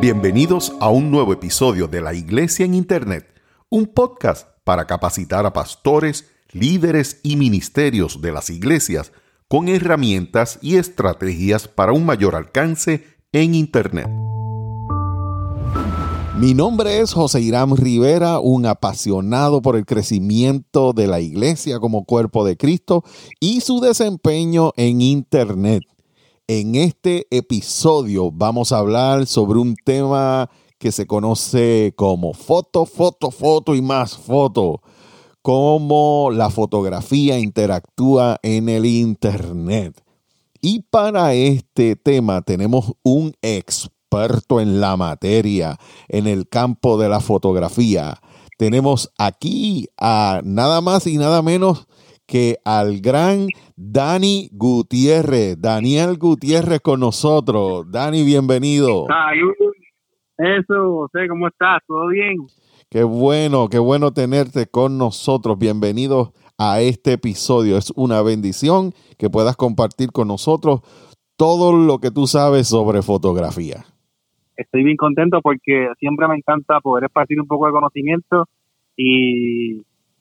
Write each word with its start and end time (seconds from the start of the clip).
Bienvenidos 0.00 0.72
a 0.80 0.88
un 0.88 1.10
nuevo 1.10 1.32
episodio 1.32 1.86
de 1.86 2.00
La 2.00 2.14
Iglesia 2.14 2.64
en 2.64 2.74
Internet, 2.74 3.26
un 3.68 3.86
podcast 3.86 4.48
para 4.64 4.86
capacitar 4.86 5.44
a 5.44 5.52
pastores, 5.52 6.30
líderes 6.52 7.20
y 7.22 7.36
ministerios 7.36 8.22
de 8.22 8.32
las 8.32 8.48
iglesias 8.48 9.12
con 9.46 9.68
herramientas 9.68 10.58
y 10.62 10.76
estrategias 10.76 11.68
para 11.68 11.92
un 11.92 12.06
mayor 12.06 12.34
alcance 12.34 13.04
en 13.32 13.54
Internet. 13.54 14.08
Mi 16.38 16.54
nombre 16.54 17.00
es 17.00 17.12
José 17.12 17.42
Irán 17.42 17.76
Rivera, 17.76 18.40
un 18.40 18.64
apasionado 18.64 19.60
por 19.60 19.76
el 19.76 19.84
crecimiento 19.84 20.94
de 20.94 21.06
la 21.06 21.20
iglesia 21.20 21.78
como 21.78 22.06
cuerpo 22.06 22.46
de 22.46 22.56
Cristo 22.56 23.04
y 23.38 23.60
su 23.60 23.80
desempeño 23.80 24.72
en 24.76 25.02
Internet. 25.02 25.82
En 26.52 26.74
este 26.74 27.28
episodio 27.30 28.32
vamos 28.32 28.72
a 28.72 28.78
hablar 28.78 29.28
sobre 29.28 29.60
un 29.60 29.76
tema 29.76 30.50
que 30.78 30.90
se 30.90 31.06
conoce 31.06 31.94
como 31.94 32.34
foto, 32.34 32.86
foto, 32.86 33.30
foto 33.30 33.76
y 33.76 33.80
más 33.80 34.16
foto. 34.16 34.82
Cómo 35.42 36.30
la 36.32 36.50
fotografía 36.50 37.38
interactúa 37.38 38.40
en 38.42 38.68
el 38.68 38.84
Internet. 38.84 40.02
Y 40.60 40.80
para 40.90 41.34
este 41.34 41.94
tema 41.94 42.42
tenemos 42.42 42.94
un 43.04 43.32
experto 43.42 44.60
en 44.60 44.80
la 44.80 44.96
materia, 44.96 45.78
en 46.08 46.26
el 46.26 46.48
campo 46.48 46.98
de 46.98 47.08
la 47.08 47.20
fotografía. 47.20 48.20
Tenemos 48.58 49.12
aquí 49.18 49.86
a 49.96 50.40
nada 50.42 50.80
más 50.80 51.06
y 51.06 51.16
nada 51.16 51.42
menos 51.42 51.86
que 52.30 52.58
al 52.64 53.00
gran 53.00 53.48
Dani 53.76 54.50
Gutiérrez. 54.52 55.60
Daniel 55.60 56.16
Gutiérrez 56.16 56.80
con 56.80 57.00
nosotros. 57.00 57.90
Dani, 57.90 58.22
bienvenido. 58.22 59.06
Eso, 60.38 60.92
José, 60.92 61.26
¿cómo 61.28 61.48
estás? 61.48 61.82
¿Todo 61.88 62.06
bien? 62.06 62.36
Qué 62.88 63.02
bueno, 63.02 63.68
qué 63.68 63.80
bueno 63.80 64.12
tenerte 64.12 64.66
con 64.66 64.96
nosotros. 64.96 65.58
Bienvenido 65.58 66.32
a 66.56 66.80
este 66.80 67.14
episodio. 67.14 67.76
Es 67.76 67.92
una 67.96 68.22
bendición 68.22 68.92
que 69.18 69.28
puedas 69.28 69.56
compartir 69.56 70.12
con 70.12 70.28
nosotros 70.28 70.82
todo 71.36 71.76
lo 71.76 71.98
que 71.98 72.12
tú 72.12 72.28
sabes 72.28 72.68
sobre 72.68 73.02
fotografía. 73.02 73.84
Estoy 74.56 74.84
bien 74.84 74.96
contento 74.96 75.40
porque 75.42 75.88
siempre 75.98 76.28
me 76.28 76.36
encanta 76.36 76.80
poder 76.80 77.04
esparcir 77.04 77.40
un 77.40 77.48
poco 77.48 77.66
de 77.66 77.72
conocimiento 77.72 78.46
y 78.96 79.80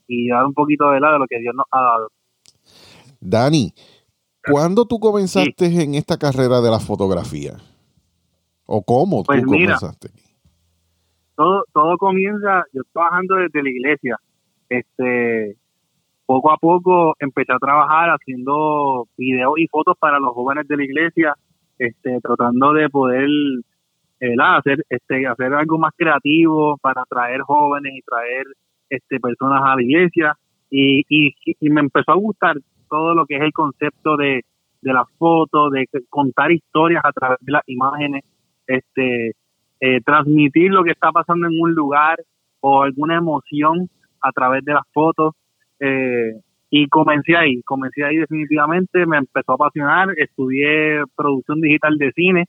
y 0.09 0.27
dar 0.27 0.43
un 0.45 0.53
poquito 0.53 0.89
de 0.89 0.99
lado 0.99 1.13
de 1.13 1.19
lo 1.19 1.27
que 1.27 1.39
Dios 1.39 1.53
nos 1.55 1.67
ha 1.71 1.81
dado. 1.81 2.09
Dani, 3.21 3.71
¿cuándo 4.43 4.85
tú 4.85 4.99
comenzaste 4.99 5.83
en 5.83 5.93
esta 5.93 6.17
carrera 6.17 6.61
de 6.61 6.71
la 6.71 6.79
fotografía? 6.79 7.57
¿O 8.65 8.83
cómo 8.83 9.23
pues 9.23 9.41
tú 9.41 9.47
comenzaste? 9.47 10.09
Todo, 11.35 11.63
todo 11.71 11.97
comienza, 11.97 12.63
yo 12.73 12.81
trabajando 12.91 13.35
desde 13.35 13.63
la 13.63 13.69
iglesia. 13.69 14.17
Este, 14.67 15.55
poco 16.25 16.51
a 16.51 16.57
poco 16.57 17.13
empecé 17.19 17.53
a 17.53 17.59
trabajar 17.59 18.09
haciendo 18.09 19.07
videos 19.15 19.53
y 19.57 19.67
fotos 19.67 19.95
para 19.99 20.19
los 20.19 20.33
jóvenes 20.33 20.67
de 20.67 20.77
la 20.77 20.83
iglesia, 20.83 21.35
este, 21.77 22.19
tratando 22.21 22.73
de 22.73 22.89
poder 22.89 23.29
eh, 24.19 24.35
hacer, 24.39 24.83
este, 24.89 25.27
hacer 25.27 25.53
algo 25.53 25.77
más 25.77 25.93
creativo 25.95 26.77
para 26.81 27.03
atraer 27.03 27.41
jóvenes 27.41 27.93
y 27.95 28.01
traer 28.01 28.45
este, 28.89 29.19
personas 29.19 29.61
a 29.63 29.75
la 29.75 29.83
iglesia 29.83 30.35
y, 30.69 31.03
y, 31.09 31.69
me 31.69 31.81
empezó 31.81 32.11
a 32.11 32.15
gustar 32.15 32.57
todo 32.89 33.13
lo 33.15 33.25
que 33.25 33.37
es 33.37 33.41
el 33.41 33.53
concepto 33.53 34.17
de, 34.17 34.43
de 34.81 34.93
las 34.93 35.05
fotos, 35.17 35.71
de 35.71 35.87
contar 36.09 36.51
historias 36.51 37.03
a 37.03 37.11
través 37.11 37.37
de 37.41 37.51
las 37.51 37.63
imágenes, 37.67 38.23
este, 38.67 39.33
eh, 39.79 40.01
transmitir 40.05 40.71
lo 40.71 40.83
que 40.83 40.91
está 40.91 41.11
pasando 41.11 41.47
en 41.47 41.59
un 41.59 41.73
lugar 41.73 42.19
o 42.59 42.83
alguna 42.83 43.17
emoción 43.17 43.89
a 44.21 44.31
través 44.31 44.63
de 44.63 44.73
las 44.73 44.83
fotos. 44.93 45.33
Eh, 45.79 46.33
y 46.71 46.87
comencé 46.87 47.35
ahí, 47.35 47.61
comencé 47.63 48.03
ahí 48.03 48.17
definitivamente, 48.17 49.05
me 49.07 49.17
empezó 49.17 49.53
a 49.53 49.55
apasionar, 49.55 50.09
estudié 50.17 51.03
producción 51.15 51.61
digital 51.61 51.97
de 51.97 52.11
cine 52.11 52.45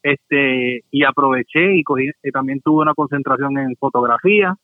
este 0.00 0.84
y 0.92 1.02
aproveché 1.02 1.74
y, 1.74 1.82
cogí, 1.82 2.08
y 2.22 2.30
también 2.30 2.60
tuve 2.60 2.82
una 2.82 2.94
concentración 2.94 3.58
en 3.58 3.74
fotografía 3.76 4.54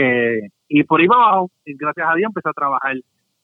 eh, 0.00 0.48
y 0.68 0.84
por 0.84 1.00
ahí 1.00 1.06
abajo, 1.06 1.50
gracias 1.64 2.06
a 2.08 2.14
Dios, 2.14 2.28
empecé 2.28 2.48
a 2.48 2.52
trabajar 2.52 2.96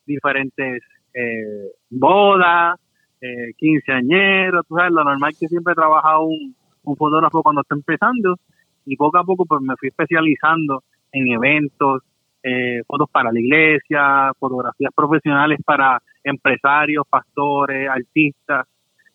diferentes 0.06 0.82
eh, 1.14 1.72
bodas, 1.90 2.78
eh, 3.20 3.52
quinceañeros, 3.56 4.66
tú 4.68 4.76
sabes, 4.76 4.92
lo 4.92 5.04
normal 5.04 5.32
que 5.38 5.48
siempre 5.48 5.72
he 5.72 5.76
trabajado 5.76 6.24
un, 6.24 6.54
fotógrafo 6.96 7.42
cuando 7.42 7.62
está 7.62 7.74
empezando. 7.74 8.36
Y 8.84 8.96
poco 8.96 9.18
a 9.18 9.24
poco 9.24 9.44
pues 9.44 9.60
me 9.60 9.74
fui 9.76 9.88
especializando 9.88 10.84
en 11.10 11.28
eventos, 11.28 12.02
eh, 12.42 12.82
fotos 12.86 13.10
para 13.10 13.32
la 13.32 13.40
iglesia, 13.40 14.30
fotografías 14.38 14.92
profesionales 14.94 15.58
para 15.64 16.00
empresarios, 16.22 17.04
pastores, 17.10 17.88
artistas, 17.88 18.66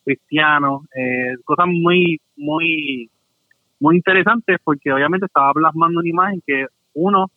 cristianos, 0.03 0.81
eh, 0.93 1.35
cosas 1.45 1.67
muy, 1.67 2.19
muy, 2.35 3.09
muy 3.79 3.95
interesantes 3.95 4.57
porque 4.63 4.91
obviamente 4.91 5.27
estaba 5.27 5.53
plasmando 5.53 6.01
una 6.01 6.09
imagen 6.09 6.41
que 6.45 6.65
uno 6.93 7.27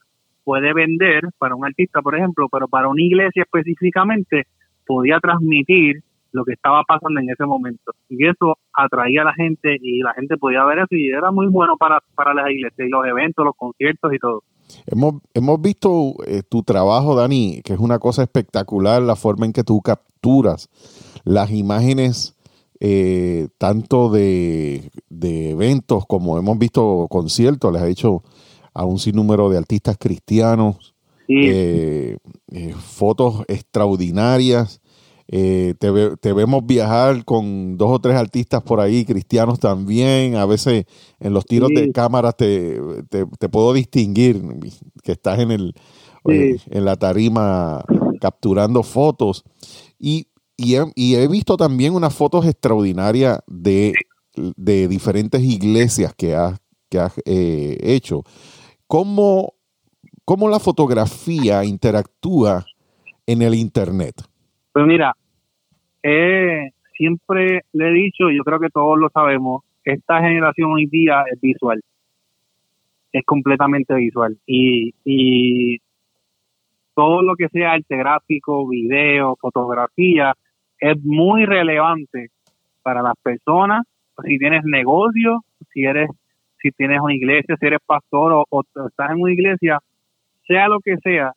puede 0.45 0.73
vender 0.75 1.23
para 1.39 1.55
un 1.55 1.65
artista, 1.65 2.03
por 2.03 2.15
ejemplo, 2.15 2.49
pero 2.51 2.69
para 2.69 2.89
una 2.89 3.03
iglesia 3.03 3.43
específicamente 3.43 4.47
podía 4.87 5.19
transmitir 5.21 6.03
lo 6.33 6.45
que 6.45 6.53
estaba 6.53 6.83
pasando 6.83 7.21
en 7.21 7.31
ese 7.31 7.47
momento. 7.47 7.93
Y 8.09 8.27
eso 8.27 8.59
atraía 8.73 9.23
a 9.23 9.27
la 9.27 9.35
gente 9.35 9.77
y 9.81 10.01
la 10.01 10.13
gente 10.15 10.37
podía 10.37 10.65
ver 10.65 10.81
eso 10.81 10.89
y 10.91 11.09
era 11.09 11.31
muy 11.31 11.47
bueno 11.47 11.77
para, 11.79 12.01
para 12.15 12.35
las 12.35 12.51
iglesias 12.51 12.87
y 12.87 12.91
los 12.91 13.07
eventos, 13.07 13.45
los 13.45 13.57
conciertos 13.57 14.13
y 14.13 14.19
todo. 14.19 14.43
Hemos, 14.87 15.23
hemos 15.33 15.61
visto 15.61 16.15
eh, 16.27 16.43
tu 16.49 16.63
trabajo, 16.63 17.15
Dani, 17.15 17.61
que 17.65 17.75
es 17.75 17.79
una 17.79 17.99
cosa 17.99 18.23
espectacular, 18.23 19.01
la 19.01 19.15
forma 19.15 19.47
en 19.47 19.53
que 19.53 19.63
tú 19.63 19.81
capturas 19.81 20.69
las 21.25 21.51
imágenes 21.51 22.37
eh, 22.81 23.49
tanto 23.57 24.11
de, 24.11 24.91
de, 25.09 25.51
eventos 25.51 26.05
como 26.07 26.37
hemos 26.37 26.59
visto 26.59 27.07
conciertos, 27.09 27.73
les 27.73 27.83
ha 27.83 27.87
dicho 27.87 28.23
a 28.75 28.85
un 28.85 28.99
sinnúmero 28.99 29.49
de 29.49 29.59
artistas 29.59 29.97
cristianos, 29.99 30.95
eh, 31.29 32.19
eh, 32.53 32.75
fotos 32.79 33.45
extraordinarias. 33.49 34.81
Eh, 35.27 35.75
te, 35.79 36.33
vemos 36.35 36.67
viajar 36.67 37.25
con 37.25 37.79
dos 37.79 37.91
o 37.93 37.99
tres 37.99 38.15
artistas 38.15 38.63
por 38.63 38.81
ahí, 38.81 39.05
cristianos 39.05 39.59
también. 39.59 40.37
A 40.37 40.45
veces 40.45 40.85
en 41.19 41.33
los 41.33 41.47
tiros 41.47 41.71
de 41.75 41.93
cámara 41.93 42.33
te, 42.33 42.79
puedo 43.51 43.73
distinguir 43.73 44.43
que 45.03 45.13
estás 45.13 45.39
en, 45.39 45.51
el, 45.51 45.75
en 46.27 46.85
la 46.85 46.97
tarima 46.97 47.85
capturando 48.21 48.83
fotos. 48.83 49.45
Y, 49.99 50.29
he, 50.59 51.29
visto 51.29 51.57
también 51.57 51.95
unas 51.95 52.15
fotos 52.15 52.47
extraordinarias 52.47 53.41
de, 53.47 53.95
diferentes 54.57 55.43
iglesias 55.43 56.13
que 56.15 56.35
has, 56.35 56.59
que 56.91 56.99
has 56.99 57.15
hecho. 57.25 58.25
¿Cómo, 58.95 59.55
cómo 60.25 60.49
la 60.49 60.61
fotografía 60.61 61.65
interactúa 61.65 62.65
en 63.27 63.43
el 63.43 63.57
Internet? 63.57 64.15
Pues 64.73 64.87
mira, 64.87 65.17
eh, 66.01 66.71
siempre 66.97 67.63
le 67.73 67.89
he 67.89 67.93
dicho, 67.93 68.31
yo 68.31 68.45
creo 68.45 68.61
que 68.61 68.69
todos 68.69 68.97
lo 68.97 69.11
sabemos, 69.11 69.65
esta 69.83 70.21
generación 70.21 70.71
hoy 70.71 70.87
día 70.87 71.25
es 71.29 71.41
visual, 71.41 71.83
es 73.11 73.25
completamente 73.27 73.95
visual. 73.95 74.39
Y, 74.47 74.95
y 75.05 75.79
todo 76.95 77.21
lo 77.23 77.35
que 77.35 77.49
sea 77.49 77.73
arte 77.73 77.97
gráfico, 77.97 78.69
video, 78.69 79.35
fotografía, 79.41 80.37
es 80.79 81.03
muy 81.03 81.47
relevante 81.47 82.31
para 82.85 83.03
las 83.03 83.17
personas, 83.21 83.85
si 84.25 84.39
tienes 84.39 84.63
negocio, 84.63 85.43
si 85.73 85.83
eres 85.83 86.09
si 86.65 86.71
tienes 86.71 86.99
una 87.03 87.15
iglesia, 87.15 87.57
si 87.61 87.67
eres 87.67 87.81
pastor 87.85 88.47
o, 88.49 88.63
estás 88.87 89.11
en 89.11 89.21
una 89.21 89.33
iglesia, 89.33 89.81
sea 90.47 90.67
lo 90.69 90.81
que 90.81 90.97
sea, 90.97 91.33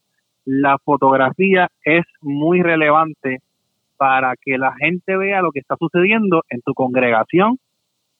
la 0.45 0.77
fotografía 0.77 1.67
es 1.83 2.05
muy 2.21 2.61
relevante 2.61 3.39
para 3.97 4.35
que 4.41 4.57
la 4.57 4.73
gente 4.75 5.17
vea 5.17 5.41
lo 5.41 5.51
que 5.51 5.59
está 5.59 5.75
sucediendo 5.77 6.43
en 6.49 6.61
tu 6.61 6.73
congregación, 6.73 7.57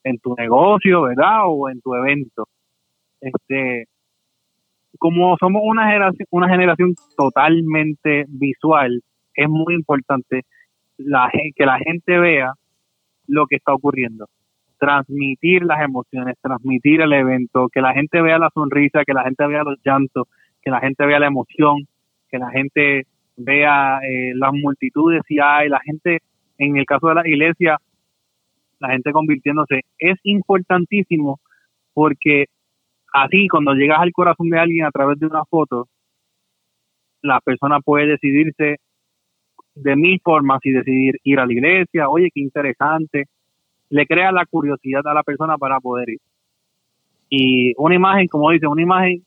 en 0.04 0.18
tu 0.20 0.36
negocio, 0.36 1.04
¿verdad? 1.04 1.44
O 1.46 1.70
en 1.70 1.80
tu 1.80 1.96
evento. 1.96 2.46
Este, 3.22 3.86
como 5.00 5.38
somos 5.40 5.62
una 5.64 5.88
generación, 5.88 6.28
una 6.32 6.50
generación 6.50 6.94
totalmente 7.16 8.26
visual, 8.28 9.02
es 9.34 9.48
muy 9.48 9.76
importante 9.76 10.42
que 10.98 11.66
la 11.66 11.78
gente 11.78 12.20
vea 12.20 12.52
lo 13.28 13.46
que 13.48 13.56
está 13.56 13.74
ocurriendo 13.74 14.28
transmitir 14.78 15.64
las 15.64 15.82
emociones, 15.82 16.36
transmitir 16.42 17.02
el 17.02 17.14
evento, 17.14 17.70
que 17.70 17.82
la 17.82 17.94
gente 17.94 18.22
vea 18.22 18.38
la 18.38 18.50
sonrisa, 18.54 19.04
que 19.06 19.14
la 19.14 19.24
gente 19.24 19.48
vea 19.48 19.64
los 19.64 19.80
llantos, 19.84 20.28
que 20.62 20.72
la 20.72 20.80
gente 20.80 21.06
vea 21.06 21.20
la 21.20 21.28
emoción, 21.28 21.88
que 22.30 22.38
la 22.38 22.50
gente 22.50 23.08
vea 23.36 24.00
eh, 24.00 24.34
las 24.36 24.54
multitudes 24.54 25.22
y 25.30 25.40
hay, 25.40 25.70
la 25.70 25.80
gente, 25.80 26.20
en 26.58 26.78
el 26.78 26.86
caso 26.86 27.08
de 27.08 27.16
la 27.16 27.28
iglesia, 27.28 27.78
la 28.80 28.90
gente 28.90 29.12
convirtiéndose. 29.12 29.82
Es 29.98 30.18
importantísimo 30.24 31.40
porque 31.94 32.46
así 33.14 33.48
cuando 33.48 33.74
llegas 33.74 34.00
al 34.00 34.12
corazón 34.12 34.50
de 34.50 34.60
alguien 34.60 34.86
a 34.86 34.92
través 34.92 35.20
de 35.20 35.28
una 35.28 35.46
foto, 35.46 35.88
la 37.22 37.40
persona 37.42 37.80
puede 37.80 38.08
decidirse 38.08 38.78
de 39.76 39.96
mil 39.96 40.20
formas 40.24 40.60
y 40.64 40.72
decidir 40.72 41.16
ir 41.24 41.40
a 41.40 41.46
la 41.46 41.54
iglesia, 41.54 42.10
oye, 42.10 42.30
qué 42.34 42.42
interesante, 42.42 43.26
le 43.90 44.06
crea 44.06 44.32
la 44.32 44.46
curiosidad 44.46 45.02
a 45.06 45.14
la 45.14 45.24
persona 45.24 45.58
para 45.58 45.80
poder 45.80 46.10
ir. 46.10 46.20
Y 47.30 47.74
una 47.78 47.96
imagen, 47.96 48.28
como 48.28 48.52
dice, 48.52 48.68
una 48.68 48.82
imagen 48.82 49.26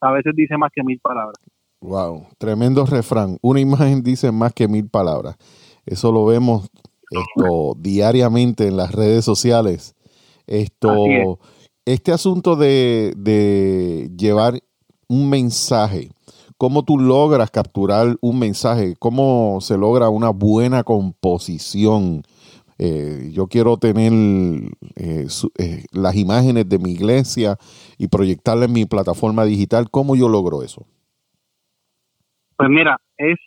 a 0.00 0.10
veces 0.10 0.32
dice 0.34 0.56
más 0.56 0.70
que 0.74 0.82
mil 0.82 0.98
palabras. 0.98 1.38
Wow, 1.80 2.26
tremendo 2.38 2.86
refrán. 2.86 3.38
Una 3.42 3.60
imagen 3.60 4.02
dice 4.02 4.30
más 4.32 4.52
que 4.52 4.68
mil 4.68 4.88
palabras. 4.88 5.36
Eso 5.84 6.12
lo 6.12 6.24
vemos 6.24 6.70
esto 7.10 7.74
diariamente 7.78 8.66
en 8.66 8.76
las 8.76 8.92
redes 8.92 9.24
sociales. 9.24 9.94
Esto, 10.46 11.38
este 11.84 12.12
asunto 12.12 12.56
de, 12.56 13.14
de 13.16 14.10
llevar 14.16 14.60
un 15.08 15.28
mensaje, 15.28 16.10
cómo 16.56 16.84
tú 16.84 16.98
logras 16.98 17.50
capturar 17.50 18.16
un 18.20 18.38
mensaje, 18.38 18.94
cómo 18.98 19.58
se 19.60 19.76
logra 19.76 20.08
una 20.08 20.30
buena 20.30 20.84
composición. 20.84 22.22
Eh, 22.84 23.30
yo 23.32 23.46
quiero 23.46 23.76
tener 23.76 24.12
eh, 24.96 25.26
eh, 25.56 25.84
las 25.92 26.16
imágenes 26.16 26.68
de 26.68 26.80
mi 26.80 26.90
iglesia 26.90 27.56
y 27.96 28.08
proyectarla 28.08 28.64
en 28.64 28.72
mi 28.72 28.86
plataforma 28.86 29.44
digital. 29.44 29.86
¿Cómo 29.88 30.16
yo 30.16 30.28
logro 30.28 30.64
eso? 30.64 30.84
Pues 32.56 32.68
mira, 32.68 32.98
es 33.16 33.38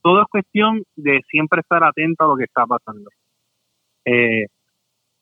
todo 0.00 0.22
es 0.22 0.28
cuestión 0.30 0.82
de 0.96 1.20
siempre 1.30 1.60
estar 1.60 1.84
atento 1.84 2.24
a 2.24 2.28
lo 2.28 2.36
que 2.36 2.44
está 2.44 2.64
pasando. 2.64 3.10
Eh, 4.06 4.46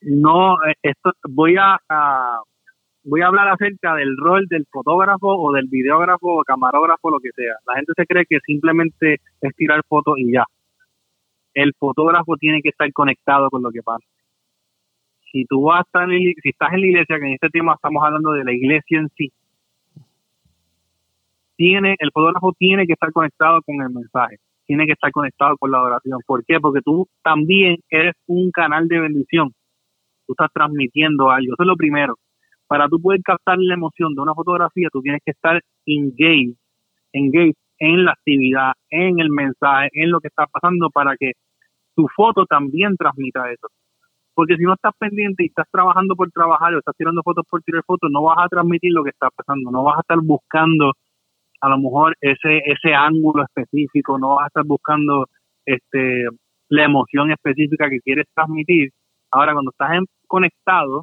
no, 0.03 0.55
eh, 0.65 0.75
esto 0.83 1.11
voy 1.29 1.57
a, 1.59 1.79
voy 3.03 3.21
a 3.23 3.27
hablar 3.27 3.49
acerca 3.49 3.97
del 3.97 4.17
rol 4.17 4.47
del 4.49 4.65
fotógrafo 4.71 5.27
o 5.27 5.53
del 5.53 5.67
videógrafo 5.67 6.39
o 6.39 6.45
camarógrafo, 6.45 7.11
lo 7.11 7.19
que 7.19 7.31
sea. 7.35 7.55
La 7.67 7.75
gente 7.75 7.95
se 7.97 8.07
cree 8.07 8.27
que 8.27 8.39
simplemente 8.47 9.21
es 9.41 9.57
tirar 9.57 9.83
fotos 9.89 10.19
y 10.19 10.33
ya. 10.33 10.45
El 11.55 11.73
fotógrafo 11.79 12.37
tiene 12.37 12.63
que 12.63 12.71
estar 12.71 12.91
conectado 12.93 13.51
con 13.51 13.63
lo 13.63 13.71
que 13.71 13.83
pasa. 13.83 14.07
Si 15.31 15.45
tú 15.47 15.63
vas 15.63 15.81
a 15.81 15.83
estar 15.83 16.09
si 16.09 16.49
estás 16.49 16.73
en 16.73 16.81
la 16.81 16.87
iglesia, 16.87 17.19
que 17.19 17.27
en 17.27 17.35
este 17.35 17.49
tema 17.49 17.75
estamos 17.75 18.03
hablando 18.05 18.33
de 18.33 18.45
la 18.45 18.53
iglesia 18.53 19.01
en 19.01 19.09
sí, 19.17 19.33
tiene, 21.57 21.97
el 21.99 22.11
fotógrafo 22.13 22.53
tiene 22.59 22.87
que 22.87 22.95
estar 22.95 23.13
conectado 23.13 23.63
con 23.63 23.81
el 23.81 23.91
mensaje 23.91 24.39
tiene 24.67 24.87
que 24.87 24.93
estar 24.93 25.11
conectado 25.13 25.57
con 25.59 25.71
la 25.71 25.79
adoración. 25.79 26.21
¿Por 26.27 26.45
qué? 26.45 26.61
Porque 26.61 26.81
tú 26.83 27.07
también 27.23 27.77
eres 27.91 28.15
un 28.27 28.51
canal 28.51 28.89
de 28.89 29.01
bendición. 29.01 29.51
Tú 30.27 30.33
estás 30.33 30.51
transmitiendo 30.53 31.31
algo. 31.31 31.53
Eso 31.53 31.63
es 31.63 31.67
lo 31.67 31.77
primero. 31.77 32.15
Para 32.67 32.89
tú 32.89 33.01
poder 33.01 33.21
captar 33.23 33.59
la 33.59 33.75
emoción 33.75 34.15
de 34.15 34.23
una 34.23 34.35
fotografía, 34.35 34.89
tú 34.91 35.03
tienes 35.03 35.21
que 35.25 35.33
estar 35.33 35.61
engaged, 35.85 36.55
engaged 37.13 37.57
en 37.83 38.05
la 38.05 38.13
actividad, 38.13 38.75
en 38.91 39.19
el 39.19 39.29
mensaje, 39.31 39.89
en 39.93 40.13
lo 40.13 40.21
que 40.21 40.29
está 40.29 40.47
pasando 40.47 40.89
para 40.91 41.17
que 41.17 41.33
tu 41.97 42.07
foto 42.15 42.47
también 42.47 42.97
transmita 42.97 43.51
eso. 43.51 43.67
Porque 44.35 44.57
si 44.57 44.63
no 44.63 44.75
estás 44.75 44.95
pendiente 44.97 45.43
y 45.43 45.47
estás 45.49 45.67
trabajando 45.69 46.15
por 46.15 46.31
trabajar 46.31 46.73
o 46.75 46.79
estás 46.79 46.95
tirando 46.97 47.23
fotos 47.25 47.45
por 47.51 47.61
tirar 47.63 47.83
fotos, 47.85 48.09
no 48.13 48.23
vas 48.23 48.39
a 48.39 48.49
transmitir 48.49 48.93
lo 48.93 49.03
que 49.03 49.11
está 49.11 49.31
pasando, 49.35 49.73
no 49.73 49.83
vas 49.83 49.97
a 49.97 50.01
estar 50.03 50.19
buscando 50.23 50.93
a 51.61 51.69
lo 51.69 51.79
mejor 51.79 52.17
ese 52.21 52.63
ese 52.67 52.95
ángulo 52.95 53.43
específico, 53.43 54.17
no 54.17 54.37
vas 54.37 54.45
a 54.45 54.47
estar 54.47 54.65
buscando 54.65 55.27
este 55.67 56.29
la 56.69 56.85
emoción 56.85 57.33
específica 57.33 57.91
que 57.91 58.01
quieres 58.01 58.27
transmitir. 58.33 58.91
Ahora, 59.33 59.55
cuando 59.55 59.73
estás 59.73 59.91
conectado, 60.29 61.03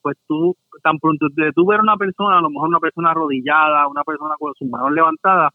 pues 0.00 0.16
tú, 0.26 0.56
tan 0.82 0.98
pronto 0.98 1.26
de 1.34 1.52
tú 1.52 1.66
ver 1.66 1.80
una 1.80 1.96
persona, 1.98 2.38
a 2.38 2.40
lo 2.40 2.48
mejor 2.48 2.68
una 2.68 2.80
persona 2.80 3.10
arrodillada, 3.10 3.88
una 3.88 4.04
persona 4.04 4.36
con 4.38 4.54
sus 4.54 4.68
manos 4.68 4.92
levantadas, 4.92 5.52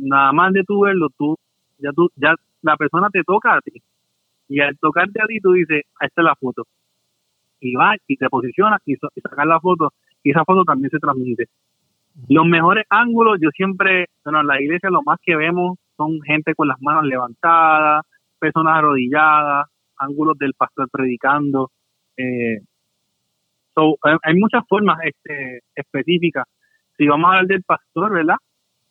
nada 0.00 0.32
más 0.32 0.52
de 0.52 0.64
tú 0.64 0.80
verlo, 0.80 1.08
tú, 1.16 1.36
ya 1.78 1.90
tú, 1.92 2.10
ya 2.16 2.34
la 2.62 2.76
persona 2.76 3.08
te 3.10 3.22
toca 3.24 3.54
a 3.54 3.60
ti. 3.60 3.82
Y 4.48 4.60
al 4.60 4.76
tocarte 4.78 5.22
a 5.22 5.26
ti, 5.26 5.40
tú 5.40 5.52
dices, 5.52 5.82
esta 6.00 6.20
es 6.22 6.24
la 6.24 6.34
foto. 6.34 6.64
Y 7.60 7.74
vas 7.76 7.98
y 8.06 8.16
te 8.16 8.28
posicionas 8.28 8.80
y, 8.86 8.94
y 8.94 9.20
sacas 9.20 9.46
la 9.46 9.60
foto, 9.60 9.92
y 10.22 10.30
esa 10.30 10.44
foto 10.44 10.64
también 10.64 10.90
se 10.90 10.98
transmite. 10.98 11.46
Los 12.28 12.46
mejores 12.46 12.84
ángulos, 12.88 13.38
yo 13.40 13.50
siempre, 13.50 14.06
bueno, 14.24 14.40
en 14.40 14.46
la 14.46 14.60
iglesia 14.60 14.90
lo 14.90 15.02
más 15.02 15.18
que 15.22 15.36
vemos 15.36 15.78
son 15.96 16.20
gente 16.22 16.54
con 16.54 16.68
las 16.68 16.80
manos 16.80 17.04
levantadas, 17.04 18.04
personas 18.38 18.78
arrodilladas, 18.78 19.66
ángulos 19.96 20.36
del 20.38 20.54
pastor 20.54 20.88
predicando. 20.90 21.70
Eh, 22.16 22.60
hay 24.22 24.34
muchas 24.34 24.64
formas 24.68 24.98
este, 25.04 25.60
específicas. 25.74 26.46
Si 26.96 27.06
vamos 27.06 27.26
a 27.26 27.28
hablar 27.28 27.46
del 27.46 27.62
pastor, 27.62 28.12
¿verdad? 28.12 28.36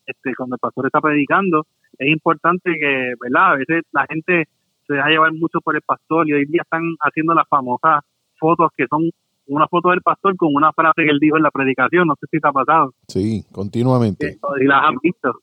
Este, 0.09 0.33
cuando 0.35 0.55
el 0.55 0.59
pastor 0.59 0.87
está 0.87 0.99
predicando, 0.99 1.67
es 1.97 2.09
importante 2.09 2.73
que, 2.73 3.13
¿verdad? 3.21 3.51
A 3.51 3.55
veces 3.57 3.83
la 3.91 4.07
gente 4.09 4.47
se 4.87 4.93
deja 4.95 5.07
llevar 5.07 5.33
mucho 5.33 5.61
por 5.61 5.75
el 5.75 5.83
pastor 5.83 6.27
y 6.27 6.33
hoy 6.33 6.45
día 6.45 6.63
están 6.63 6.81
haciendo 7.01 7.35
las 7.35 7.47
famosas 7.47 8.03
fotos 8.39 8.71
que 8.75 8.87
son 8.87 9.11
una 9.45 9.67
foto 9.67 9.89
del 9.89 10.01
pastor 10.01 10.35
con 10.35 10.55
una 10.55 10.71
frase 10.73 11.03
que 11.03 11.11
él 11.11 11.19
dijo 11.19 11.37
en 11.37 11.43
la 11.43 11.51
predicación, 11.51 12.07
no 12.07 12.15
sé 12.19 12.25
si 12.31 12.39
te 12.39 12.47
ha 12.47 12.51
pasado. 12.51 12.93
Sí, 13.07 13.43
continuamente. 13.51 14.37
Y 14.59 14.63
las 14.65 14.83
han 14.83 14.95
visto. 15.01 15.41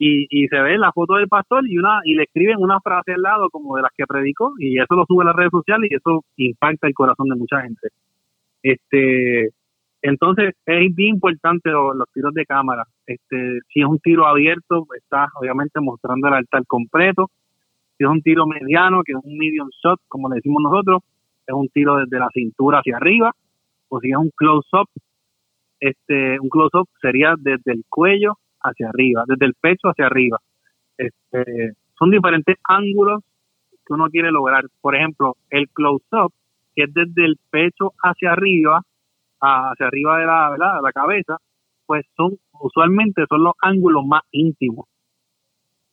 Y, 0.00 0.26
y 0.30 0.48
se 0.48 0.60
ve 0.60 0.78
la 0.78 0.92
foto 0.92 1.14
del 1.14 1.28
pastor 1.28 1.64
y 1.68 1.78
una 1.78 2.00
y 2.04 2.14
le 2.14 2.24
escriben 2.24 2.58
una 2.58 2.80
frase 2.80 3.12
al 3.12 3.22
lado 3.22 3.50
como 3.50 3.76
de 3.76 3.82
las 3.82 3.92
que 3.96 4.06
predicó 4.06 4.54
y 4.58 4.80
eso 4.80 4.94
lo 4.94 5.04
sube 5.06 5.22
a 5.22 5.26
las 5.26 5.36
redes 5.36 5.50
sociales 5.50 5.90
y 5.90 5.94
eso 5.94 6.24
impacta 6.36 6.88
el 6.88 6.94
corazón 6.94 7.28
de 7.28 7.36
mucha 7.36 7.60
gente. 7.62 7.88
Este, 8.62 9.50
entonces 10.02 10.54
es 10.66 10.94
bien 10.94 11.16
importante 11.16 11.70
los, 11.70 12.08
tiros 12.12 12.32
de 12.34 12.46
cámara. 12.46 12.84
Este, 13.06 13.60
si 13.72 13.80
es 13.80 13.86
un 13.86 13.98
tiro 13.98 14.26
abierto, 14.26 14.86
estás 14.96 15.28
obviamente 15.40 15.80
mostrando 15.80 16.28
el 16.28 16.34
altar 16.34 16.64
completo. 16.66 17.30
Si 17.96 18.04
es 18.04 18.10
un 18.10 18.22
tiro 18.22 18.46
mediano, 18.46 19.02
que 19.02 19.12
es 19.12 19.18
un 19.22 19.36
medium 19.36 19.68
shot, 19.82 20.00
como 20.06 20.28
le 20.28 20.36
decimos 20.36 20.62
nosotros, 20.62 21.02
es 21.46 21.54
un 21.54 21.68
tiro 21.68 21.96
desde 21.96 22.18
la 22.18 22.28
cintura 22.32 22.78
hacia 22.78 22.96
arriba, 22.96 23.32
o 23.88 24.00
si 24.00 24.10
es 24.10 24.16
un 24.16 24.30
close-up, 24.36 24.88
este, 25.80 26.38
un 26.38 26.48
close-up 26.48 26.88
sería 27.00 27.34
desde 27.38 27.72
el 27.72 27.84
cuello 27.88 28.34
hacia 28.60 28.88
arriba, 28.90 29.24
desde 29.26 29.46
el 29.46 29.54
pecho 29.54 29.88
hacia 29.88 30.06
arriba. 30.06 30.38
Este, 30.96 31.72
son 31.98 32.10
diferentes 32.10 32.56
ángulos 32.64 33.22
que 33.84 33.94
uno 33.94 34.08
quiere 34.10 34.30
lograr. 34.30 34.64
Por 34.80 34.94
ejemplo, 34.94 35.36
el 35.50 35.68
close-up, 35.70 36.32
que 36.76 36.84
es 36.84 36.94
desde 36.94 37.24
el 37.24 37.36
pecho 37.50 37.92
hacia 38.02 38.32
arriba, 38.32 38.82
hacia 39.40 39.86
arriba 39.86 40.18
de 40.18 40.26
la, 40.26 40.50
de 40.50 40.82
la 40.82 40.92
cabeza, 40.92 41.36
pues 41.86 42.04
son 42.16 42.36
usualmente 42.60 43.24
son 43.28 43.44
los 43.44 43.54
ángulos 43.60 44.04
más 44.06 44.22
íntimos. 44.30 44.86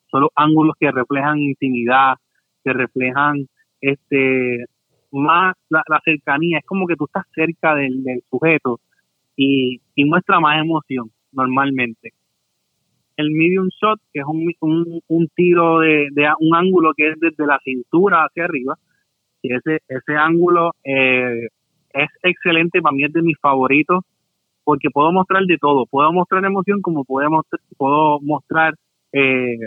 Son 0.10 0.22
los 0.22 0.32
ángulos 0.36 0.76
que 0.80 0.92
reflejan 0.92 1.40
intimidad, 1.40 2.16
que 2.64 2.74
reflejan 2.74 3.48
este 3.82 4.66
más 5.12 5.56
la, 5.70 5.84
cercanía, 6.04 6.60
es 6.60 6.66
como 6.66 6.88
que 6.88 6.96
tú 6.96 7.06
estás 7.06 7.24
cerca 7.34 7.76
del, 7.76 8.04
sujeto 8.30 8.80
y, 9.36 9.80
muestra 9.98 10.40
más 10.40 10.62
emoción 10.62 11.10
normalmente. 11.32 12.14
El 13.18 13.32
medium 13.32 13.70
shot, 13.70 14.00
que 14.14 14.20
es 14.20 14.26
un, 14.26 14.54
un, 15.08 15.28
tiro 15.36 15.80
de, 15.80 16.10
un 16.40 16.56
ángulo 16.56 16.94
que 16.96 17.12
es 17.12 17.20
desde 17.20 17.48
la 17.48 17.60
cintura 17.64 18.26
hacia 18.26 18.44
arriba, 18.44 18.76
y 19.42 19.54
ese, 19.54 19.80
ese 19.88 20.16
ángulo 20.18 20.72
eh, 20.84 21.48
es 21.96 22.10
excelente, 22.24 22.82
para 22.82 22.96
mí 22.96 23.04
es 23.04 23.14
de 23.14 23.22
mis 23.22 23.40
favoritos, 23.40 24.04
porque 24.64 24.90
puedo 24.92 25.12
mostrar 25.12 25.44
de 25.46 25.58
todo, 25.58 25.86
puedo 25.86 26.12
mostrar 26.12 26.44
emoción 26.44 26.82
como 26.82 27.04
podemos, 27.06 27.46
puedo 27.78 28.20
mostrar 28.22 28.74
eh, 29.12 29.58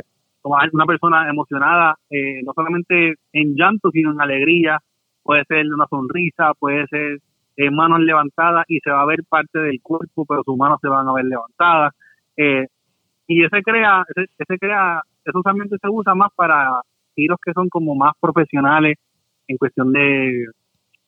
una 0.42 0.86
persona 0.86 1.28
emocionada, 1.28 1.96
eh, 2.10 2.40
no 2.44 2.52
solamente 2.54 3.14
en 3.32 3.54
llanto, 3.54 3.90
sino 3.90 4.12
en 4.12 4.20
alegría, 4.20 4.78
puede 5.22 5.44
ser 5.44 5.66
una 5.66 5.86
sonrisa, 5.88 6.52
puede 6.58 6.86
ser 6.88 7.18
eh, 7.56 7.70
manos 7.70 8.00
levantadas 8.00 8.64
y 8.68 8.78
se 8.80 8.90
va 8.90 9.02
a 9.02 9.06
ver 9.06 9.24
parte 9.28 9.58
del 9.58 9.80
cuerpo, 9.82 10.24
pero 10.26 10.42
sus 10.44 10.56
manos 10.56 10.78
se 10.80 10.88
van 10.88 11.08
a 11.08 11.12
ver 11.12 11.24
levantadas. 11.24 11.92
Eh, 12.36 12.66
y 13.26 13.44
ese 13.44 13.62
crea, 13.62 14.04
ese, 14.14 14.58
crea, 14.58 15.02
eso 15.24 15.38
usualmente 15.38 15.76
se 15.80 15.88
usa 15.88 16.14
más 16.14 16.30
para 16.34 16.80
tiros 17.14 17.38
que 17.44 17.52
son 17.52 17.68
como 17.68 17.94
más 17.94 18.12
profesionales 18.20 18.96
en 19.48 19.56
cuestión 19.56 19.92
de 19.92 20.46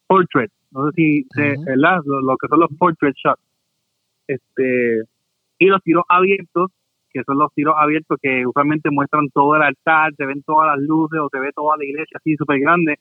portrait. 0.06 0.50
No 0.72 0.86
sé 0.86 0.92
si, 0.94 1.26
¿verdad? 1.34 2.00
Lo, 2.04 2.36
que 2.36 2.48
son 2.48 2.60
los 2.60 2.70
portrait 2.78 3.14
shots. 3.16 3.42
Este, 4.26 5.02
y 5.58 5.66
los 5.66 5.82
tiros 5.82 6.04
abiertos, 6.08 6.70
que 7.12 7.22
son 7.24 7.38
los 7.38 7.52
tiros 7.54 7.74
abiertos 7.76 8.18
que 8.22 8.46
usualmente 8.46 8.90
muestran 8.90 9.28
todo 9.30 9.56
el 9.56 9.62
altar, 9.62 10.14
se 10.16 10.26
ven 10.26 10.42
todas 10.42 10.76
las 10.76 10.86
luces 10.86 11.18
o 11.20 11.28
se 11.30 11.40
ve 11.40 11.50
toda 11.52 11.76
la 11.76 11.84
iglesia 11.84 12.18
así 12.18 12.36
súper 12.36 12.60
grande 12.60 12.98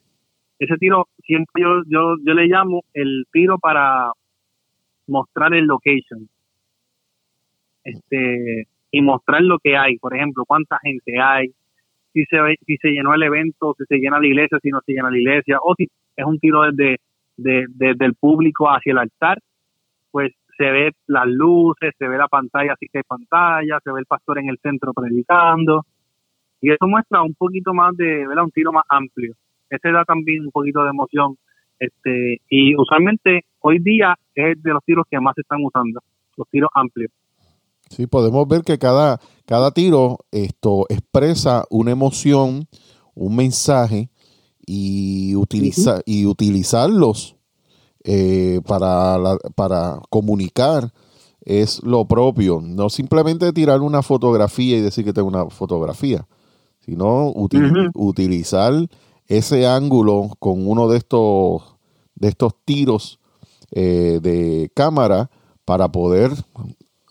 ese 0.59 0.75
tiro 0.77 1.07
siempre 1.23 1.63
yo, 1.63 1.83
yo, 1.87 2.15
yo 2.25 2.33
le 2.33 2.47
llamo 2.47 2.83
el 2.93 3.25
tiro 3.31 3.57
para 3.57 4.11
mostrar 5.07 5.53
el 5.53 5.65
location 5.65 6.27
este 7.83 8.67
y 8.91 9.01
mostrar 9.01 9.41
lo 9.41 9.57
que 9.59 9.77
hay 9.77 9.97
por 9.97 10.15
ejemplo 10.15 10.43
cuánta 10.45 10.77
gente 10.83 11.19
hay 11.19 11.53
si 12.13 12.25
si 12.25 12.25
se 12.25 12.37
si 12.65 12.77
se 12.77 12.89
llenó 12.89 13.13
el 13.13 13.23
evento, 13.23 13.75
si 13.77 13.85
se 13.85 13.97
llena 13.97 14.19
la 14.19 14.27
iglesia, 14.27 14.57
si 14.61 14.69
no 14.69 14.81
se 14.85 14.93
llena 14.93 15.11
la 15.11 15.17
iglesia, 15.17 15.59
o 15.61 15.75
si 15.75 15.87
es 16.15 16.25
un 16.25 16.39
tiro 16.39 16.63
desde, 16.63 16.97
desde 17.41 18.05
el 18.05 18.15
público 18.15 18.67
hacia 18.67 18.91
el 18.91 18.97
altar, 18.99 19.39
pues 20.11 20.33
se 20.57 20.65
ve 20.71 20.91
las 21.07 21.27
luces, 21.27 21.93
se 21.97 22.07
ve 22.07 22.17
la 22.17 22.27
pantalla, 22.27 22.73
así 22.73 22.87
que 22.91 22.99
hay 22.99 23.03
pantalla, 23.07 23.79
se 23.83 23.91
ve 23.91 23.99
el 24.01 24.05
pastor 24.05 24.39
en 24.39 24.49
el 24.49 24.57
centro 24.61 24.93
predicando, 24.93 25.85
y 26.61 26.71
eso 26.71 26.87
muestra 26.87 27.21
un 27.21 27.33
poquito 27.33 27.73
más 27.73 27.95
de, 27.95 28.27
¿verdad? 28.27 28.43
Un 28.43 28.51
tiro 28.51 28.73
más 28.73 28.83
amplio. 28.89 29.33
Ese 29.69 29.91
da 29.91 30.03
también 30.03 30.43
un 30.43 30.51
poquito 30.51 30.83
de 30.83 30.89
emoción, 30.89 31.37
este, 31.79 32.41
y 32.49 32.75
usualmente 32.75 33.45
hoy 33.59 33.79
día 33.79 34.15
es 34.35 34.61
de 34.61 34.73
los 34.73 34.83
tiros 34.83 35.05
que 35.09 35.19
más 35.19 35.35
se 35.35 35.41
están 35.41 35.59
usando, 35.63 36.01
los 36.35 36.49
tiros 36.49 36.69
amplios. 36.73 37.11
Sí, 37.89 38.05
podemos 38.05 38.47
ver 38.47 38.61
que 38.61 38.77
cada, 38.77 39.17
cada 39.47 39.71
tiro 39.71 40.17
esto 40.31 40.85
expresa 40.89 41.63
una 41.69 41.91
emoción, 41.91 42.67
un 43.15 43.35
mensaje 43.35 44.09
y, 44.71 45.35
utiliza, 45.35 45.99
y 46.05 46.27
utilizarlos 46.27 47.35
eh, 48.03 48.61
para, 48.67 49.17
para 49.55 49.99
comunicar 50.11 50.93
es 51.41 51.81
lo 51.81 52.05
propio. 52.05 52.61
No 52.61 52.91
simplemente 52.91 53.51
tirar 53.51 53.81
una 53.81 54.03
fotografía 54.03 54.77
y 54.77 54.81
decir 54.81 55.05
que 55.05 55.13
tengo 55.13 55.27
una 55.27 55.49
fotografía, 55.49 56.27
sino 56.81 57.33
utilizar 57.95 58.73
ese 59.25 59.65
ángulo 59.65 60.29
con 60.37 60.67
uno 60.67 60.87
de 60.87 60.99
estos, 60.99 61.75
de 62.13 62.27
estos 62.27 62.53
tiros 62.63 63.19
eh, 63.71 64.19
de 64.21 64.71
cámara 64.75 65.31
para 65.65 65.91
poder 65.91 66.29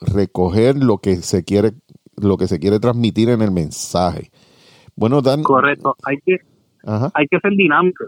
recoger 0.00 0.76
lo 0.76 0.98
que 0.98 1.16
se 1.16 1.42
quiere 1.42 1.72
lo 2.14 2.36
que 2.36 2.46
se 2.46 2.60
quiere 2.60 2.78
transmitir 2.78 3.30
en 3.30 3.42
el 3.42 3.50
mensaje. 3.50 4.30
Bueno, 4.94 5.22
Dan. 5.22 5.42
Correcto. 5.42 5.96
Hay 6.04 6.18
que 6.24 6.38
hay 6.84 7.26
que 7.26 7.38
ser 7.40 7.52
dinámico. 7.52 8.04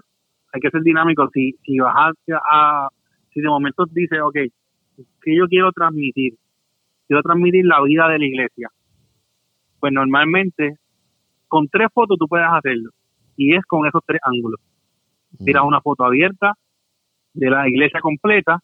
Hay 0.53 0.61
que 0.61 0.71
ser 0.71 0.83
dinámico. 0.83 1.29
Si 1.33 1.53
si 1.65 1.79
bajas 1.79 2.15
a 2.51 2.89
si 3.33 3.41
de 3.41 3.49
momento 3.49 3.85
dice, 3.91 4.21
ok, 4.21 4.35
que 4.35 5.37
yo 5.37 5.47
quiero 5.49 5.73
transmitir, 5.73 6.35
quiero 7.07 7.23
transmitir 7.23 7.65
la 7.65 7.83
vida 7.83 8.09
de 8.09 8.19
la 8.19 8.25
iglesia. 8.25 8.69
Pues 9.79 9.93
normalmente 9.93 10.77
con 11.49 11.69
tres 11.69 11.89
fotos 11.93 12.19
tú 12.19 12.27
puedes 12.29 12.47
hacerlo 12.49 12.91
y 13.37 13.55
es 13.55 13.65
con 13.65 13.87
esos 13.87 14.03
tres 14.07 14.21
ángulos. 14.25 14.61
Tiras 15.45 15.65
una 15.65 15.81
foto 15.81 16.05
abierta 16.05 16.55
de 17.33 17.51
la 17.51 17.69
iglesia 17.69 18.01
completa 18.01 18.59